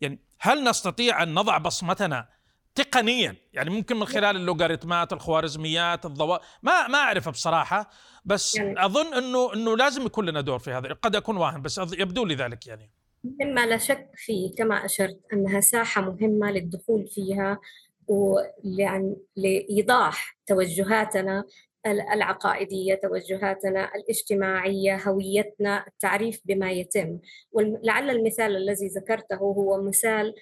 يعني 0.00 0.20
هل 0.40 0.64
نستطيع 0.64 1.22
أن 1.22 1.34
نضع 1.34 1.58
بصمتنا 1.58 2.28
تقنيا. 2.74 3.36
يعني 3.52 3.70
ممكن 3.70 3.96
من 3.96 4.06
خلال 4.06 4.36
اللوغاريتمات 4.36 5.12
الخوارزميات 5.12 6.06
الضوء 6.06 6.38
ما 6.62 6.88
ما 6.88 6.98
اعرفها 6.98 7.30
بصراحة 7.30 7.90
بس 8.24 8.54
يعني. 8.54 8.84
أظن 8.84 9.14
إنه 9.14 9.54
إنه 9.54 9.76
لازم 9.76 10.06
يكون 10.06 10.26
لنا 10.26 10.40
دور 10.40 10.58
في 10.58 10.70
هذا. 10.70 10.92
قد 10.92 11.16
أكون 11.16 11.36
واهم 11.36 11.62
بس 11.62 11.78
يبدو 11.78 12.24
لي 12.24 12.34
ذلك 12.34 12.66
يعني. 12.66 12.90
مما 13.24 13.66
لا 13.66 13.76
شك 13.76 14.10
فيه 14.16 14.54
كما 14.54 14.84
أشرت 14.84 15.20
أنها 15.32 15.60
ساحة 15.60 16.00
مهمة 16.00 16.50
للدخول 16.50 17.06
فيها 17.06 17.60
ويعني 18.08 19.16
لإيضاح 19.36 20.36
توجهاتنا 20.46 21.44
العقائدية، 21.86 22.94
توجهاتنا 22.94 23.90
الاجتماعية، 23.94 24.96
هويتنا، 24.96 25.86
التعريف 25.86 26.40
بما 26.44 26.70
يتم، 26.70 27.18
ولعل 27.52 28.10
المثال 28.10 28.56
الذي 28.56 28.88
ذكرته 28.88 29.36
هو 29.36 29.82
مثال 29.82 30.34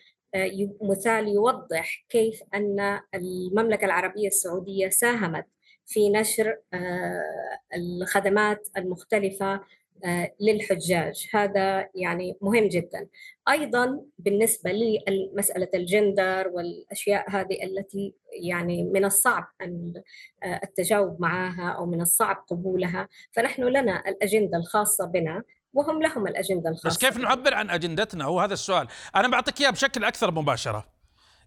مثال 0.82 1.28
يوضح 1.28 2.04
كيف 2.08 2.42
أن 2.54 3.00
المملكة 3.14 3.84
العربية 3.84 4.28
السعودية 4.28 4.88
ساهمت 4.88 5.46
في 5.86 6.10
نشر 6.10 6.58
آه، 6.74 7.22
الخدمات 7.74 8.68
المختلفة 8.76 9.60
آه، 10.04 10.32
للحجاج. 10.40 11.28
هذا 11.32 11.88
يعني 11.94 12.36
مهم 12.40 12.68
جدا. 12.68 13.08
أيضا 13.50 14.00
بالنسبة 14.18 14.72
لمسألة 14.72 15.68
الجندر 15.74 16.48
والأشياء 16.48 17.30
هذه 17.30 17.64
التي 17.64 18.14
يعني 18.42 18.84
من 18.84 19.04
الصعب 19.04 19.46
آه، 19.62 20.60
التجاوب 20.64 21.20
معها 21.20 21.70
أو 21.70 21.86
من 21.86 22.00
الصعب 22.00 22.44
قبولها 22.48 23.08
فنحن 23.32 23.62
لنا 23.62 24.08
الأجندة 24.08 24.58
الخاصة 24.58 25.06
بنا 25.06 25.42
وهم 25.72 26.02
لهم 26.02 26.26
الأجندة 26.26 26.70
الخاصة. 26.70 26.88
بس 26.88 26.98
كيف 26.98 27.16
نعبر 27.16 27.54
عن 27.54 27.70
أجندتنا؟ 27.70 28.24
هو 28.24 28.40
هذا 28.40 28.52
السؤال. 28.52 28.88
أنا 29.16 29.28
بعطيك 29.28 29.60
إياه 29.60 29.70
بشكل 29.70 30.04
أكثر 30.04 30.30
مباشرة. 30.30 30.86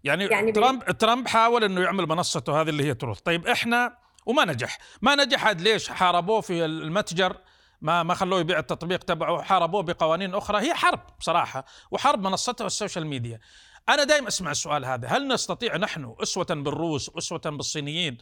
يعني, 0.04 0.24
يعني 0.24 0.52
ترامب 0.52 0.84
بي... 0.84 0.92
ترامب 0.92 1.28
حاول 1.28 1.64
إنه 1.64 1.80
يعمل 1.80 2.06
منصته 2.06 2.60
هذه 2.60 2.68
اللي 2.68 2.84
هي 2.84 2.94
تروث 2.94 3.20
طيب 3.20 3.46
إحنا 3.46 3.96
وما 4.26 4.44
نجح. 4.44 4.78
ما 5.02 5.14
نجح 5.14 5.46
عاد 5.46 5.60
ليش؟ 5.60 5.88
حاربوه 5.88 6.40
في 6.40 6.64
المتجر 6.64 7.36
ما 7.80 8.02
ما 8.02 8.14
خلوه 8.14 8.40
يبيع 8.40 8.58
التطبيق 8.58 9.04
تبعه 9.04 9.42
حاربوه 9.42 9.82
بقوانين 9.82 10.34
أخرى. 10.34 10.60
هي 10.60 10.74
حرب 10.74 11.00
بصراحة 11.20 11.64
وحرب 11.90 12.22
منصته 12.22 12.64
وال 12.64 12.74
social 12.74 13.06
media. 13.06 13.40
أنا 13.88 14.04
دائما 14.04 14.28
أسمع 14.28 14.50
السؤال 14.50 14.84
هذا. 14.84 15.08
هل 15.08 15.28
نستطيع 15.28 15.76
نحن 15.76 16.14
أسوة 16.22 16.46
بالروس 16.50 17.10
أسوة 17.18 17.40
بالصينيين؟ 17.44 18.18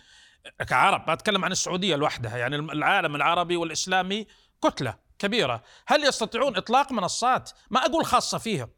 كعرب 0.69 1.11
بتكلم 1.11 1.45
عن 1.45 1.53
السعودية 1.53 1.97
لوحدها. 1.97 2.37
يعني 2.37 2.57
العالم 2.57 3.17
العربي 3.17 3.57
والإسلامي 3.57 4.27
كتلة. 4.65 4.95
كبيرة. 5.22 5.62
هل 5.87 6.04
يستطيعون 6.04 6.56
إطلاق 6.56 6.92
منصات؟ 6.92 7.50
ما 7.70 7.87
أقول 7.87 8.04
خاصة 8.04 8.38
فيهم. 8.38 8.68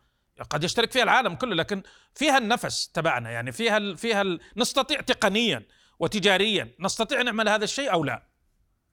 قد 0.51 0.65
يشترك 0.65 0.93
فيها 0.93 1.03
العالم 1.03 1.35
كله 1.35 1.55
لكن 1.55 1.83
فيها 2.15 2.39
النفس 2.39 2.89
تبعنا 2.89 3.31
يعني 3.31 3.53
فيها 3.53 3.77
ال 3.77 3.97
فيها 3.97 4.23
ال 4.23 4.41
نستطيع 4.57 5.01
تقنيا 5.01 5.63
وتجاريا 5.99 6.69
نستطيع 6.81 7.23
نعمل 7.23 7.49
هذا 7.49 7.65
الشيء 7.65 7.93
أو 7.93 8.05
لا؟ 8.05 8.23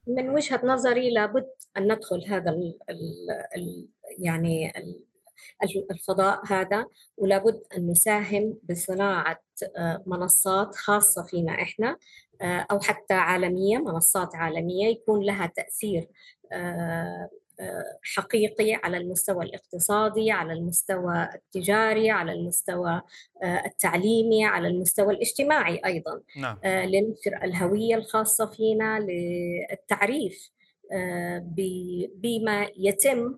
من 0.07 0.29
وجهة 0.29 0.61
نظري 0.63 1.09
لابد 1.09 1.47
أن 1.77 1.91
ندخل 1.91 2.25
هذا 2.27 2.51
ال 2.51 2.77
ال 2.89 3.29
ال 3.55 3.87
يعني 4.19 4.77
ال 4.77 4.99
الفضاء 5.91 6.41
هذا 6.47 6.85
ولابد 7.17 7.61
أن 7.77 7.91
نساهم 7.91 8.57
بصناعة 8.69 9.39
آه، 9.77 10.03
منصات 10.05 10.75
خاصة 10.75 11.23
فينا 11.23 11.61
إحنا 11.61 11.97
آه، 12.41 12.65
أو 12.71 12.79
حتى 12.79 13.13
عالمية 13.13 13.77
منصات 13.77 14.35
عالمية 14.35 14.87
يكون 14.87 15.23
لها 15.23 15.51
تأثير 15.55 16.07
آه، 16.51 17.29
حقيقي 18.15 18.73
على 18.73 18.97
المستوى 18.97 19.45
الاقتصادي 19.45 20.31
على 20.31 20.53
المستوى 20.53 21.29
التجاري 21.35 22.11
على 22.11 22.31
المستوى 22.31 23.01
آه، 23.43 23.65
التعليمي 23.65 24.45
على 24.45 24.67
المستوى 24.67 25.13
الاجتماعي 25.13 25.81
أيضا 25.85 26.21
نعم. 26.37 26.57
آه، 26.63 26.85
لنشر 26.85 27.43
الهوية 27.43 27.95
الخاصة 27.95 28.45
فينا 28.45 28.99
للتعريف 28.99 30.51
آه، 30.91 31.45
بما 32.15 32.69
يتم 32.77 33.37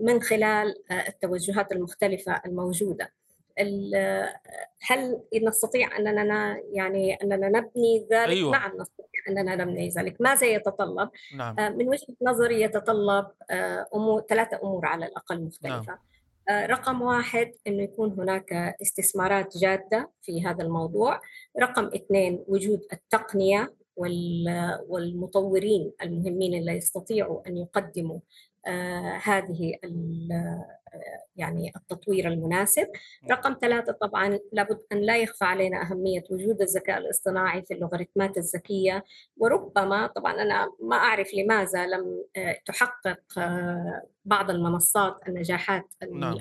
من 0.00 0.22
خلال 0.22 0.74
التوجهات 1.08 1.72
المختلفة 1.72 2.42
الموجودة 2.46 3.12
هل 4.80 5.22
نستطيع 5.42 5.98
أننا 5.98 6.60
يعني 6.72 7.14
أننا 7.14 7.48
نبني 7.48 8.06
ذلك؟ 8.12 8.28
أيوة. 8.28 8.52
نعم 8.52 8.70
نستطيع 8.80 9.09
أننا 9.28 9.56
نبني 9.56 9.88
ذلك، 9.88 10.16
ماذا 10.20 10.46
يتطلب؟ 10.46 11.10
نعم. 11.36 11.58
آه، 11.58 11.68
من 11.68 11.88
وجهة 11.88 12.16
نظري 12.22 12.62
يتطلب 12.62 13.26
آه، 13.50 13.86
امور 13.94 14.24
ثلاثة 14.28 14.60
أمور 14.62 14.86
على 14.86 15.06
الأقل 15.06 15.44
مختلفة. 15.44 15.92
نعم. 15.92 15.98
آه، 16.48 16.66
رقم 16.66 17.02
واحد 17.02 17.52
إنه 17.66 17.82
يكون 17.82 18.12
هناك 18.18 18.52
استثمارات 18.82 19.56
جادة 19.56 20.10
في 20.22 20.46
هذا 20.46 20.64
الموضوع، 20.64 21.20
رقم 21.60 21.86
اثنين 21.86 22.44
وجود 22.48 22.80
التقنية 22.92 23.74
والمطورين 24.88 25.92
المهمين 26.02 26.54
اللي 26.54 26.72
يستطيعوا 26.72 27.48
أن 27.48 27.56
يقدموا 27.56 28.18
هذه 29.22 29.78
يعني 31.36 31.72
التطوير 31.76 32.28
المناسب. 32.28 32.86
رقم 33.30 33.56
ثلاثة 33.60 33.92
طبعا 33.92 34.38
لابد 34.52 34.80
أن 34.92 34.98
لا 34.98 35.16
يخفى 35.16 35.44
علينا 35.44 35.82
أهمية 35.82 36.22
وجود 36.30 36.62
الذكاء 36.62 36.98
الاصطناعي 36.98 37.62
في 37.62 37.74
اللوغاريتمات 37.74 38.38
الذكية. 38.38 39.04
وربما 39.36 40.06
طبعا 40.06 40.42
أنا 40.42 40.72
ما 40.82 40.96
أعرف 40.96 41.34
لماذا 41.34 41.86
لم 41.86 42.24
آه، 42.36 42.56
تحقق 42.66 43.38
آه، 43.38 44.02
بعض 44.24 44.50
المنصات 44.50 45.28
النجاحات 45.28 45.84
نعم. 46.12 46.36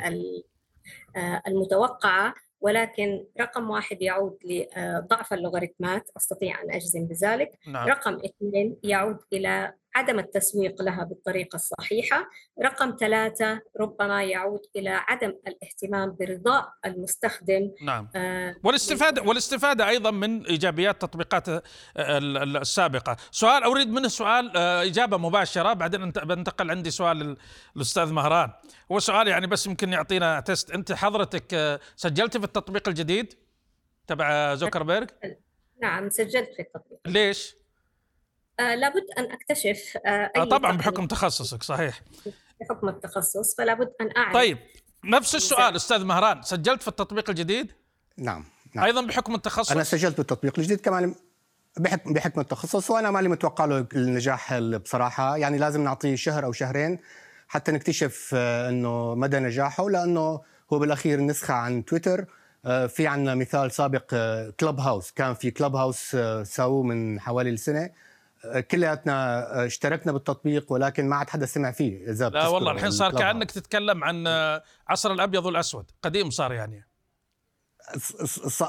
آه، 1.15 1.41
المتوقعة. 1.47 2.33
ولكن 2.61 3.25
رقم 3.41 3.69
واحد 3.69 4.01
يعود 4.01 4.37
لضعف 4.45 5.33
اللوغاريتمات 5.33 6.09
أستطيع 6.17 6.61
أن 6.61 6.71
أجزم 6.71 7.05
بذلك. 7.05 7.51
نعم. 7.67 7.87
رقم 7.87 8.13
اثنين 8.25 8.77
يعود 8.83 9.17
إلى 9.33 9.73
عدم 9.95 10.19
التسويق 10.19 10.81
لها 10.81 11.03
بالطريقة 11.03 11.55
الصحيحة. 11.55 12.29
رقم 12.63 12.95
ثلاثة 12.99 13.61
ربما 13.79 14.23
يعود 14.23 14.61
إلى 14.75 14.89
عدم 14.89 15.33
الاهتمام 15.47 16.15
برضاء 16.19 16.73
المستخدم. 16.85 17.71
نعم. 17.81 18.09
آه 18.15 18.55
والاستفادة 18.63 19.21
والاستفادة 19.21 19.89
أيضا 19.89 20.11
من 20.11 20.45
إيجابيات 20.45 21.03
التطبيقات 21.03 21.49
آه، 21.49 21.61
السابقة. 21.97 23.17
سؤال 23.31 23.63
أريد 23.63 23.87
منه 23.87 24.07
سؤال 24.07 24.57
آه، 24.57 24.83
إجابة 24.83 25.17
مباشرة 25.17 25.73
بعدين 25.73 26.11
بنتقل 26.11 26.71
عندي 26.71 26.91
سؤال 26.91 27.37
للأستاذ 27.75 28.13
مهران. 28.13 28.51
هو 28.91 28.99
سؤال 28.99 29.27
يعني 29.27 29.47
بس 29.47 29.67
يمكن 29.67 29.93
يعطينا 29.93 30.39
تست. 30.39 30.71
أنت 30.71 30.91
حضرتك 30.91 31.53
آه، 31.53 31.79
سجلت 31.95 32.37
في 32.37 32.43
التطبيق 32.43 32.87
الجديد 32.87 33.33
تبع 34.07 34.55
زوكربيرج 34.55 35.09
نعم 35.81 36.09
سجلت 36.09 36.53
في 36.53 36.61
التطبيق. 36.61 36.99
ليش؟ 37.05 37.58
آه 38.59 38.75
لابد 38.75 39.05
أن 39.17 39.31
أكتشف 39.31 39.97
آه 40.05 40.31
أي 40.37 40.45
طبعا 40.45 40.77
بحكم 40.77 41.07
تخصصك 41.07 41.63
صحيح. 41.63 42.01
بحكم 42.61 42.89
التخصص 42.89 43.55
فلا 43.55 43.73
بد 43.73 43.91
أن 44.01 44.09
أعرف. 44.17 44.33
طيب 44.33 44.57
نفس 45.05 45.35
السؤال 45.35 45.75
أستاذ 45.75 46.05
مهران 46.05 46.41
سجلت 46.41 46.81
في 46.81 46.87
التطبيق 46.87 47.29
الجديد؟ 47.29 47.71
نعم, 48.17 48.45
نعم. 48.75 48.85
أيضا 48.85 49.05
بحكم 49.05 49.35
التخصص؟ 49.35 49.71
أنا 49.71 49.83
سجلت 49.83 50.17
بالتطبيق 50.17 50.59
الجديد 50.59 50.81
كمان 50.81 51.15
بحكم 51.77 52.13
بحكم 52.13 52.41
التخصص 52.41 52.91
وأنا 52.91 53.11
مالي 53.11 53.29
متوقع 53.29 53.65
له 53.65 53.87
النجاح 53.95 54.59
بصراحة. 54.59 55.37
يعني 55.37 55.57
لازم 55.57 55.83
نعطيه 55.83 56.15
شهر 56.15 56.45
أو 56.45 56.51
شهرين 56.51 56.99
حتى 57.47 57.71
نكتشف 57.71 58.31
آه، 58.33 58.69
إنه 58.69 59.15
مدى 59.15 59.39
نجاحه 59.39 59.89
لأنه 59.89 60.41
هو 60.73 60.79
بالأخير 60.79 61.19
نسخة 61.19 61.53
عن 61.53 61.85
تويتر. 61.85 62.25
آه، 62.65 62.87
في 62.87 63.07
عندنا 63.07 63.35
مثال 63.35 63.71
سابق 63.71 64.15
كلوب 64.59 64.79
هاوس 64.79 65.11
كان 65.11 65.33
في 65.33 65.51
كلوب 65.51 65.75
هاوس 65.75 66.17
سووه 66.43 66.83
من 66.83 67.19
حوالي 67.19 67.49
السنة. 67.49 67.89
كلياتنا 68.71 69.65
اشتركنا 69.65 70.11
بالتطبيق 70.11 70.71
ولكن 70.71 71.09
ما 71.09 71.15
عاد 71.15 71.29
حدا 71.29 71.45
سمع 71.45 71.71
فيه 71.71 72.11
إذا 72.11 72.29
لا 72.29 72.47
والله 72.47 72.71
الحين 72.71 72.91
صار 72.91 73.11
كأنك 73.11 73.51
تتكلم 73.51 74.03
عن 74.03 74.27
عصر 74.87 75.11
الأبيض 75.11 75.45
والأسود 75.45 75.91
قديم 76.01 76.29
صار 76.29 76.53
يعني. 76.53 76.85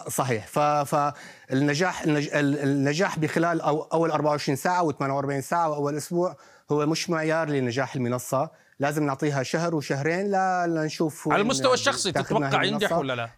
صحيح. 0.08 0.46
فالنجاح 0.84 2.02
النجاح 2.04 3.18
بخلال 3.18 3.60
أول 3.60 4.10
24 4.10 4.56
ساعة 4.56 4.92
و48 4.92 5.40
ساعة 5.40 5.68
وأول 5.68 5.96
أسبوع 5.96 6.36
هو 6.72 6.86
مش 6.86 7.10
معيار 7.10 7.48
لنجاح 7.48 7.94
المنصة. 7.94 8.50
لازم 8.78 9.06
نعطيها 9.06 9.42
شهر 9.42 9.74
وشهرين 9.74 10.30
لنشوف 10.66 11.28
على 11.28 11.42
المستوى 11.42 11.74
الشخصي 11.74 12.12
تتوقع 12.12 12.62
ينجح 12.62 12.92
ولا 12.92 13.16
لا؟ 13.16 13.30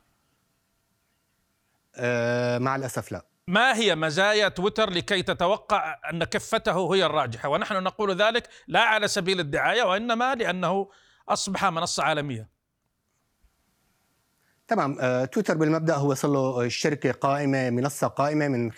أه 1.96 2.58
مع 2.58 2.76
الأسف 2.76 3.12
لا. 3.12 3.26
ما 3.48 3.76
هي 3.76 3.94
مزايا 3.94 4.48
تويتر 4.48 4.90
لكي 4.90 5.22
تتوقع 5.22 5.98
أن 6.12 6.24
كفته 6.24 6.94
هي 6.94 7.06
الراجحة؟ 7.06 7.48
ونحن 7.48 7.82
نقول 7.82 8.16
ذلك 8.22 8.48
لا 8.68 8.80
على 8.80 9.08
سبيل 9.08 9.40
الدعاية 9.40 9.82
وإنما 9.82 10.34
لأنه 10.34 10.88
أصبح 11.28 11.64
منصة 11.64 12.02
عالمية. 12.02 12.48
تمام. 14.68 14.96
آه، 15.00 15.24
تويتر 15.24 15.56
بالمبدأ 15.56 15.94
هو 15.94 16.14
صار 16.14 16.30
له 16.30 16.68
شركة 16.68 17.12
قائمة 17.12 17.70
منصة 17.70 18.06
قائمة 18.06 18.48
من 18.48 18.70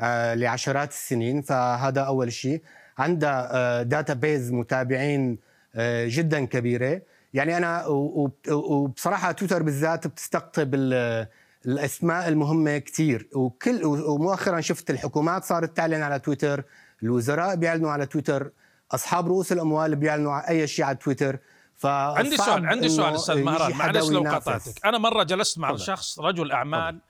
آه، 0.00 0.34
لعشرات 0.34 0.90
السنين 0.90 1.42
فهذا 1.42 2.00
أول 2.00 2.32
شيء. 2.32 2.62
عندها 2.98 3.82
database 3.82 4.52
متابعين 4.52 5.38
آه، 5.74 6.06
جدا 6.08 6.44
كبيرة. 6.44 7.02
يعني 7.34 7.56
أنا 7.56 7.86
وبصراحة 8.48 9.32
تويتر 9.32 9.62
بالذات 9.62 10.06
بتستقطب 10.06 10.74
الأسماء 11.66 12.28
المهمة 12.28 12.78
كثير 12.78 13.28
وكل 13.34 13.84
ومؤخرا 13.84 14.60
شفت 14.60 14.90
الحكومات 14.90 15.44
صارت 15.44 15.76
تعلن 15.76 16.02
على 16.02 16.18
تويتر 16.18 16.64
الوزراء 17.02 17.56
بيعلنوا 17.56 17.90
على 17.90 18.06
تويتر 18.06 18.50
أصحاب 18.90 19.28
رؤوس 19.28 19.52
الأموال 19.52 19.96
بيعلنوا 19.96 20.32
على 20.32 20.48
أي 20.48 20.66
شيء 20.66 20.84
على 20.84 20.96
تويتر. 20.96 21.38
عندي 21.84 22.36
سؤال 22.36 22.66
عندي 22.66 22.88
سؤال 22.88 23.14
أستاذ 23.14 23.42
مهران 23.42 23.76
معلش 23.76 24.10
لو 24.10 24.20
قطعتك. 24.20 24.86
أنا 24.86 24.98
مرة 24.98 25.22
جلست 25.22 25.58
مع 25.58 25.76
شخص 25.76 26.18
رجل 26.18 26.52
أعمال 26.52 26.94
فضل. 26.94 27.00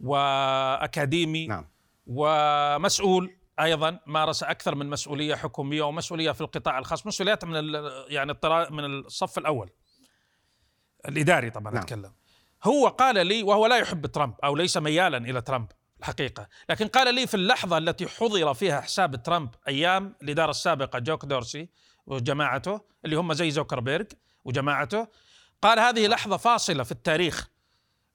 وأكاديمي 0.00 1.46
نعم. 1.46 1.66
ومسؤول 2.06 3.36
أيضا 3.60 4.00
مارس 4.06 4.42
أكثر 4.42 4.74
من 4.74 4.90
مسؤولية 4.90 5.34
حكومية 5.34 5.82
ومسؤولية 5.82 6.32
في 6.32 6.40
القطاع 6.40 6.78
الخاص 6.78 7.06
مسؤوليات 7.06 7.44
من 7.44 7.54
يعني 8.08 8.34
من 8.70 8.84
الصف 8.84 9.38
الأول. 9.38 9.70
الإداري 11.08 11.50
طبعا 11.50 11.72
نعم. 11.72 11.82
أتكلم. 11.82 12.12
هو 12.64 12.88
قال 12.88 13.26
لي 13.26 13.42
وهو 13.42 13.66
لا 13.66 13.76
يحب 13.76 14.06
ترامب 14.06 14.34
أو 14.44 14.56
ليس 14.56 14.76
ميالا 14.76 15.18
إلى 15.18 15.40
ترامب 15.40 15.68
الحقيقة، 16.00 16.48
لكن 16.70 16.86
قال 16.86 17.14
لي 17.14 17.26
في 17.26 17.34
اللحظة 17.34 17.78
التي 17.78 18.06
حضر 18.06 18.54
فيها 18.54 18.80
حساب 18.80 19.22
ترامب 19.22 19.50
أيام 19.68 20.14
الإدارة 20.22 20.50
السابقة 20.50 20.98
جاك 20.98 21.24
دورسي 21.24 21.68
وجماعته 22.06 22.80
اللي 23.04 23.16
هم 23.16 23.32
زي 23.32 23.50
زوكربيرج 23.50 24.06
وجماعته 24.44 25.06
قال 25.62 25.78
هذه 25.78 26.06
لحظة 26.06 26.36
فاصلة 26.36 26.82
في 26.82 26.92
التاريخ 26.92 27.48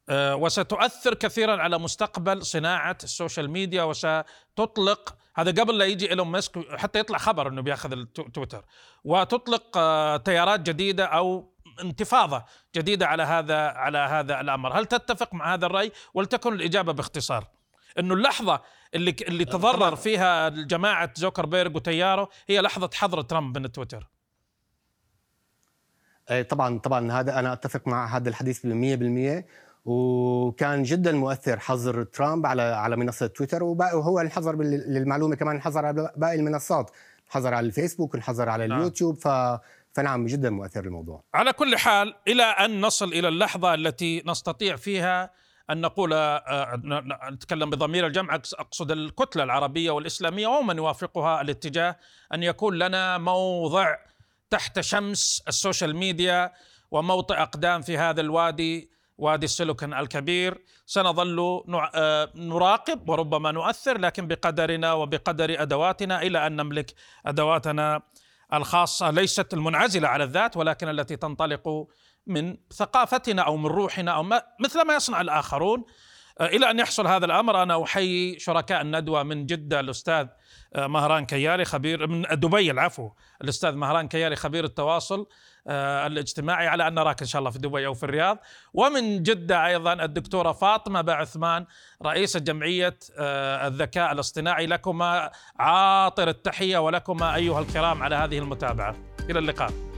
آه، 0.10 0.36
وستؤثر 0.36 1.14
كثيرا 1.14 1.62
على 1.62 1.80
مستقبل 1.80 2.46
صناعة 2.46 2.98
ال 3.04 3.11
social 3.11 3.52
media 3.52 3.84
وستطلق 3.84 5.16
هذا 5.36 5.52
قبل 5.62 5.78
لا 5.78 5.86
يجي 5.86 6.10
إيلون 6.10 6.28
ماسك 6.28 6.78
حتى 6.78 7.00
يطلع 7.00 7.18
خبر 7.18 7.48
إنه 7.48 7.62
بيأخذ 7.62 7.92
التويتر 7.92 8.66
وتطلق 9.04 9.78
آه، 9.78 10.18
تيارات 10.18 10.60
جديدة 10.60 11.06
أو 11.06 11.55
انتفاضة 11.82 12.44
جديدة 12.76 13.08
على 13.08 13.24
هذا 13.24 13.58
على 13.68 13.98
هذا 13.98 14.42
الأمر، 14.42 14.80
هل 14.80 14.86
تتفق 14.86 15.34
مع 15.34 15.54
هذا 15.54 15.66
الرأي؟ 15.66 15.92
ولتكن 16.14 16.54
الإجابة 16.54 16.94
باختصار. 16.94 17.48
إنه 18.00 18.14
اللحظة 18.14 18.62
اللي 18.96 19.16
اللي 19.22 19.46
تضرر 19.46 19.96
فيها 19.96 20.50
جماعة 20.50 21.12
زوكربيرج 21.16 21.76
وتياره 21.76 22.30
هي 22.48 22.62
لحظة 22.62 22.90
حظر 22.94 23.22
ترامب 23.22 23.58
من 23.58 23.72
تويتر. 23.72 24.10
طبعا 26.50 26.80
طبعا 26.80 27.12
هذا 27.12 27.40
أنا 27.40 27.54
أتفق 27.54 27.88
مع 27.88 28.18
هذا 28.18 28.30
الحديث 28.30 28.66
100% 28.66 29.46
وكان 29.86 30.84
جدا 30.84 31.12
مؤثر 31.12 31.60
حظر 31.60 32.04
ترامب 32.04 32.46
على 32.46 32.62
على 32.62 32.96
منصة 32.96 33.28
تويتر 33.28 33.64
وهو 33.64 34.20
انحظر 34.20 34.56
للمعلومة 34.64 35.36
كمان 35.36 35.56
انحظر 35.56 35.86
على 35.86 36.14
باقي 36.18 36.36
المنصات 36.36 36.92
انحظر 37.28 37.54
على 37.54 37.68
الفيسبوك 37.68 38.16
انحظر 38.16 38.50
على 38.50 38.68
نعم. 38.68 38.80
اليوتيوب 38.80 39.16
ف 39.18 39.28
فنعم 39.96 40.26
جدا 40.26 40.50
مؤثر 40.50 40.86
الموضوع. 40.86 41.24
على 41.34 41.54
كل 41.54 41.78
حال 41.78 42.16
إلى 42.28 42.44
أن 42.44 42.82
نصل 42.82 43.14
إلى 43.14 43.28
اللحظة 43.28 43.74
التي 43.74 44.24
نستطيع 44.26 44.76
فيها 44.76 45.32
أن 45.70 45.82
نقول 45.82 46.14
آه، 46.14 46.82
نتكلم 47.32 47.70
بضمير 47.70 48.08
الجمع. 48.08 48.36
أقصد 48.36 48.92
الكتلة 48.92 49.44
العربية 49.44 49.92
والإسلامية 49.92 50.48
ومن 50.48 50.78
يوافقها 50.78 51.42
الاتجاه 51.42 51.98
أن 52.34 52.44
يكون 52.44 52.78
لنا 52.78 53.18
موضع 53.18 53.96
تحت 54.50 54.80
شمس 54.80 55.44
ال 55.48 55.54
social 55.54 55.96
media 55.96 56.54
وموطئ 56.92 57.34
أقدام 57.34 57.82
في 57.82 57.98
هذا 57.98 58.22
الوادي 58.22 58.90
وادي 59.18 59.46
السيليكون 59.46 59.94
الكبير. 59.94 60.64
سنظل 60.86 61.64
آه، 61.96 62.32
نراقب 62.36 63.10
وربما 63.10 63.52
نؤثر 63.52 63.98
لكن 63.98 64.28
بقدرنا 64.28 64.94
وبقدر 64.94 65.62
أدواتنا 65.62 66.22
إلى 66.22 66.48
أن 66.48 66.56
نملك 66.56 66.94
أدواتنا 67.26 68.02
الخاصة 68.54 69.12
ليست 69.12 69.54
المنعزلة 69.54 70.08
على 70.08 70.24
الذات 70.24 70.58
ولكن 70.58 70.90
التي 70.90 71.16
تنطلق 71.16 71.88
من 72.28 72.58
ثقافتنا 72.74 73.42
أو 73.42 73.58
من 73.58 73.66
روحنا 73.66 74.12
أو 74.12 74.24
ما 74.24 74.42
مثل 74.60 74.82
ما 74.82 74.96
يصنع 74.96 75.22
الآخرون. 75.22 75.84
آه، 76.40 76.46
إلى 76.46 76.72
أن 76.72 76.80
يحصل 76.80 77.08
هذا 77.08 77.26
الأمر 77.26 77.64
أنا 77.64 77.84
أحيي 77.84 78.40
شركاء 78.40 78.82
الندوة 78.82 79.24
من 79.24 79.46
جدة 79.46 79.80
الأستاذ 79.80 80.28
آه، 80.76 80.88
مهران 80.88 81.26
كياري 81.26 81.66
خبير 81.66 82.08
من 82.08 82.22
دبي 82.22 82.72
العفو 82.72 83.10
الأستاذ 83.42 83.72
مهران 83.76 84.08
كياري 84.08 84.36
خبير 84.36 84.64
التواصل. 84.64 85.28
الاجتماعي 85.68 86.68
على 86.68 86.88
أن 86.88 86.94
نراك 86.94 87.22
إن 87.22 87.28
شاء 87.28 87.40
الله 87.40 87.52
في 87.52 87.60
دبي 87.60 87.86
أو 87.86 87.94
في 87.94 88.04
الرياض. 88.04 88.38
ومن 88.74 89.24
جدة 89.24 89.66
أيضا 89.66 89.94
الدكتورة 89.94 90.52
فاطمة 90.52 91.02
باعثمان 91.02 91.66
رئيسه 92.04 92.40
جمعية 92.40 92.98
الذكاء 93.68 94.12
الاصطناعي. 94.12 94.66
لكما 94.66 95.32
عاطر 95.60 96.30
التحية 96.30 96.78
ولكما 96.78 97.36
أيها 97.36 97.60
الكرام 97.60 98.04
على 98.04 98.16
هذه 98.16 98.38
المتابعة. 98.38 98.96
إلى 99.30 99.40
اللقاء. 99.40 99.95